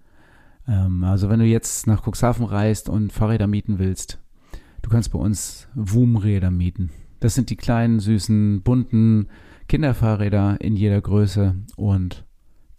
Ähm, 0.66 1.04
also 1.04 1.28
wenn 1.28 1.40
du 1.40 1.44
jetzt 1.44 1.86
nach 1.86 2.06
Cuxhaven 2.06 2.46
reist 2.46 2.88
und 2.88 3.12
Fahrräder 3.12 3.46
mieten 3.46 3.78
willst, 3.78 4.18
du 4.80 4.88
kannst 4.88 5.12
bei 5.12 5.18
uns 5.18 5.68
WUM-Räder 5.74 6.50
mieten. 6.50 6.90
Das 7.20 7.34
sind 7.34 7.50
die 7.50 7.56
kleinen, 7.56 8.00
süßen, 8.00 8.62
bunten 8.62 9.28
Kinderfahrräder 9.68 10.60
in 10.60 10.76
jeder 10.76 11.00
Größe 11.00 11.54
und 11.76 12.24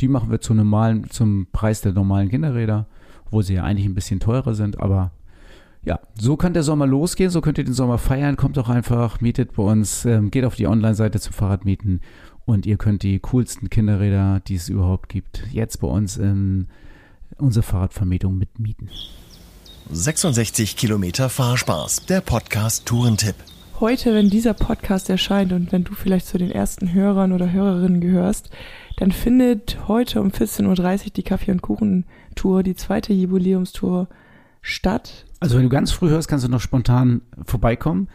die 0.01 0.08
machen 0.08 0.31
wir 0.31 0.41
zu 0.41 0.53
normalen, 0.53 1.10
zum 1.10 1.47
Preis 1.51 1.81
der 1.81 1.93
normalen 1.93 2.29
Kinderräder, 2.29 2.88
wo 3.31 3.41
sie 3.41 3.55
ja 3.55 3.63
eigentlich 3.63 3.86
ein 3.86 3.95
bisschen 3.95 4.19
teurer 4.19 4.53
sind, 4.53 4.79
aber 4.79 5.12
ja, 5.84 5.99
so 6.19 6.36
kann 6.36 6.53
der 6.53 6.63
Sommer 6.63 6.88
losgehen, 6.88 7.29
so 7.29 7.41
könnt 7.41 7.60
ihr 7.60 7.63
den 7.63 7.75
Sommer 7.75 7.99
feiern. 7.99 8.38
Kommt 8.38 8.58
doch 8.58 8.69
einfach, 8.69 9.21
mietet 9.21 9.53
bei 9.53 9.63
uns, 9.63 10.03
ähm, 10.05 10.31
geht 10.31 10.43
auf 10.43 10.55
die 10.55 10.65
Online-Seite 10.65 11.19
zum 11.19 11.34
Fahrradmieten 11.34 12.01
und 12.45 12.65
ihr 12.65 12.77
könnt 12.77 13.03
die 13.03 13.19
coolsten 13.19 13.69
Kinderräder, 13.69 14.41
die 14.47 14.55
es 14.55 14.67
überhaupt 14.67 15.10
gibt, 15.10 15.43
jetzt 15.51 15.81
bei 15.81 15.88
uns 15.88 16.17
in 16.17 16.67
unsere 17.38 17.63
Fahrradvermietung 17.63 18.38
mitmieten. 18.38 18.89
66 19.91 20.75
Kilometer 20.75 21.29
Fahrspaß, 21.29 22.08
der 22.08 22.21
Podcast 22.21 22.88
Tourentipp. 22.88 23.36
Heute, 23.79 24.15
wenn 24.15 24.29
dieser 24.29 24.53
Podcast 24.55 25.10
erscheint 25.10 25.53
und 25.53 25.71
wenn 25.71 25.84
du 25.84 25.93
vielleicht 25.93 26.27
zu 26.27 26.38
den 26.39 26.49
ersten 26.49 26.93
Hörern 26.93 27.34
oder 27.34 27.51
Hörerinnen 27.51 28.01
gehörst, 28.01 28.49
dann 28.97 29.12
findet 29.12 29.88
heute 29.88 30.21
um 30.21 30.29
14.30 30.29 31.05
Uhr 31.05 31.12
die 31.15 31.23
Kaffee- 31.23 31.51
und 31.51 31.62
Kuchen-Tour, 31.62 32.63
die 32.63 32.75
zweite 32.75 33.13
Jubiläumstour 33.13 34.08
statt. 34.62 35.25
Also 35.39 35.58
wenn 35.58 35.63
du 35.63 35.69
ganz 35.69 35.91
früh 35.91 36.10
hörst, 36.10 36.27
kannst 36.27 36.45
du 36.45 36.49
noch 36.49 36.62
spontan 36.62 37.21
vorbeikommen. 37.45 38.08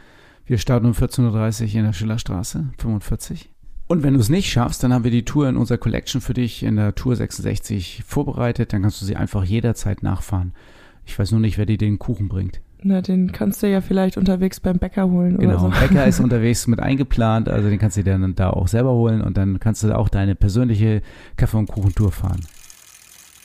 Wir 0.47 0.59
starten 0.59 0.87
um 0.87 0.93
14.30 0.93 1.69
Uhr 1.69 1.75
in 1.77 1.85
der 1.85 1.93
Schillerstraße, 1.93 2.71
45. 2.79 3.51
Und 3.87 4.03
wenn 4.03 4.15
du 4.15 4.21
es 4.21 4.29
nicht 4.29 4.51
schaffst, 4.51 4.83
dann 4.83 4.93
haben 4.93 5.05
wir 5.05 5.11
die 5.11 5.25
Tour 5.25 5.49
in 5.49 5.57
unserer 5.57 5.79
Collection 5.79 6.21
für 6.21 6.35
dich 6.35 6.63
in 6.63 6.77
der 6.77 6.95
Tour 6.95 7.17
66 7.17 8.05
vorbereitet. 8.07 8.73
Dann 8.73 8.83
kannst 8.83 9.01
du 9.01 9.05
sie 9.05 9.17
einfach 9.17 9.45
jederzeit 9.45 10.03
nachfahren. 10.03 10.55
Ich 11.05 11.19
weiß 11.19 11.33
nur 11.33 11.41
nicht, 11.41 11.59
wer 11.59 11.67
dir 11.67 11.79
den 11.79 11.99
Kuchen 11.99 12.29
bringt. 12.29 12.61
Na, 12.83 13.03
den 13.03 13.33
kannst 13.33 13.63
du 13.63 13.69
ja 13.69 13.81
vielleicht 13.81 14.17
unterwegs 14.17 14.61
beim 14.61 14.79
Bäcker 14.79 15.11
holen 15.11 15.39
genau, 15.39 15.51
oder 15.51 15.61
so. 15.61 15.69
Genau, 15.69 15.81
Bäcker 15.81 16.07
ist 16.07 16.21
unterwegs 16.21 16.67
mit 16.67 16.81
eingeplant, 16.81 17.49
also 17.49 17.69
den 17.69 17.79
kannst 17.79 17.97
du 17.97 18.03
dir 18.03 18.19
dann 18.19 18.35
da 18.35 18.51
auch 18.51 18.69
selber 18.69 18.93
holen 18.93 19.21
und 19.21 19.37
dann 19.37 19.61
kannst 19.61 19.83
du 19.83 19.97
auch 19.97 20.09
deine 20.09 20.35
persönliche 20.35 21.03
Kaffee- 21.37 21.59
und 21.59 21.67
Kuchentour 21.67 22.13
fahren. 22.13 22.41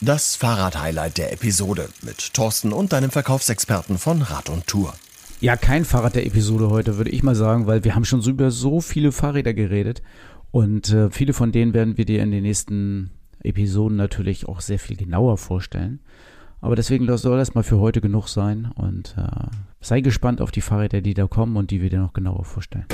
Das 0.01 0.35
Fahrrad-Highlight 0.35 1.17
der 1.17 1.33
Episode 1.33 1.89
mit 2.01 2.33
Thorsten 2.33 2.71
und 2.71 2.93
deinem 2.93 3.11
Verkaufsexperten 3.11 3.97
von 3.97 4.21
Rad 4.21 4.49
und 4.49 4.67
Tour. 4.67 4.93
Ja, 5.41 5.57
kein 5.57 5.85
Fahrrad 5.85 6.15
der 6.15 6.25
Episode 6.25 6.69
heute, 6.69 6.97
würde 6.97 7.11
ich 7.11 7.23
mal 7.23 7.35
sagen, 7.35 7.67
weil 7.67 7.83
wir 7.83 7.95
haben 7.95 8.05
schon 8.05 8.21
so 8.21 8.29
über 8.29 8.51
so 8.51 8.81
viele 8.81 9.11
Fahrräder 9.11 9.53
geredet 9.53 10.01
und 10.51 10.91
äh, 10.91 11.09
viele 11.09 11.33
von 11.33 11.51
denen 11.51 11.73
werden 11.73 11.97
wir 11.97 12.05
dir 12.05 12.23
in 12.23 12.31
den 12.31 12.43
nächsten 12.43 13.11
Episoden 13.43 13.97
natürlich 13.97 14.47
auch 14.47 14.61
sehr 14.61 14.79
viel 14.79 14.95
genauer 14.95 15.37
vorstellen. 15.37 15.99
Aber 16.61 16.75
deswegen 16.75 17.05
soll 17.17 17.37
das 17.37 17.53
mal 17.53 17.63
für 17.63 17.79
heute 17.79 18.01
genug 18.01 18.27
sein 18.27 18.71
und 18.75 19.15
äh, 19.17 19.47
sei 19.81 20.01
gespannt 20.01 20.41
auf 20.41 20.51
die 20.51 20.61
Fahrräder, 20.61 21.01
die 21.01 21.13
da 21.13 21.27
kommen 21.27 21.57
und 21.57 21.71
die 21.71 21.81
wir 21.81 21.89
dir 21.89 21.99
noch 21.99 22.13
genauer 22.13 22.45
vorstellen. 22.45 22.85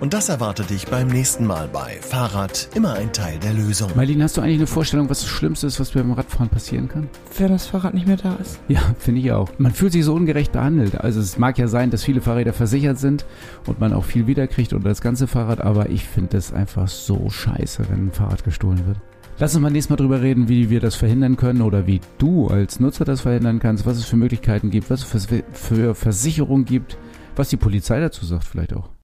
Und 0.00 0.14
das 0.14 0.28
erwartet 0.28 0.70
dich 0.70 0.86
beim 0.86 1.08
nächsten 1.08 1.44
Mal 1.44 1.66
bei 1.66 1.98
Fahrrad 2.00 2.68
immer 2.76 2.94
ein 2.94 3.12
Teil 3.12 3.36
der 3.40 3.52
Lösung. 3.52 3.90
Marlene, 3.96 4.22
hast 4.22 4.36
du 4.36 4.40
eigentlich 4.40 4.58
eine 4.58 4.68
Vorstellung, 4.68 5.10
was 5.10 5.22
das 5.22 5.28
Schlimmste 5.28 5.66
ist, 5.66 5.80
was 5.80 5.90
beim 5.90 6.12
Radfahren 6.12 6.48
passieren 6.48 6.88
kann? 6.88 7.08
Wenn 7.36 7.48
das 7.48 7.66
Fahrrad 7.66 7.94
nicht 7.94 8.06
mehr 8.06 8.16
da 8.16 8.36
ist. 8.36 8.60
Ja, 8.68 8.80
finde 8.96 9.20
ich 9.20 9.32
auch. 9.32 9.48
Man 9.58 9.72
fühlt 9.72 9.92
sich 9.92 10.04
so 10.04 10.14
ungerecht 10.14 10.52
behandelt. 10.52 11.00
Also 11.00 11.18
es 11.18 11.36
mag 11.36 11.58
ja 11.58 11.66
sein, 11.66 11.90
dass 11.90 12.04
viele 12.04 12.20
Fahrräder 12.20 12.52
versichert 12.52 13.00
sind 13.00 13.26
und 13.66 13.80
man 13.80 13.92
auch 13.92 14.04
viel 14.04 14.28
wiederkriegt 14.28 14.72
oder 14.72 14.88
das 14.88 15.00
ganze 15.00 15.26
Fahrrad, 15.26 15.60
aber 15.60 15.90
ich 15.90 16.04
finde 16.04 16.36
es 16.36 16.52
einfach 16.52 16.86
so 16.86 17.28
scheiße, 17.28 17.90
wenn 17.90 18.06
ein 18.06 18.12
Fahrrad 18.12 18.44
gestohlen 18.44 18.86
wird. 18.86 18.98
Lass 19.40 19.54
uns 19.54 19.62
mal 19.62 19.70
nächstes 19.70 19.90
Mal 19.90 19.96
drüber 19.96 20.20
reden, 20.20 20.48
wie 20.48 20.68
wir 20.68 20.80
das 20.80 20.96
verhindern 20.96 21.36
können 21.36 21.62
oder 21.62 21.86
wie 21.86 22.00
du 22.18 22.48
als 22.48 22.80
Nutzer 22.80 23.04
das 23.04 23.20
verhindern 23.20 23.60
kannst, 23.60 23.86
was 23.86 23.96
es 23.96 24.04
für 24.04 24.16
Möglichkeiten 24.16 24.70
gibt, 24.70 24.90
was 24.90 25.14
es 25.14 25.28
für 25.52 25.94
Versicherungen 25.94 26.64
gibt, 26.64 26.98
was 27.36 27.48
die 27.48 27.56
Polizei 27.56 28.00
dazu 28.00 28.26
sagt 28.26 28.42
vielleicht 28.42 28.74
auch. 28.74 28.90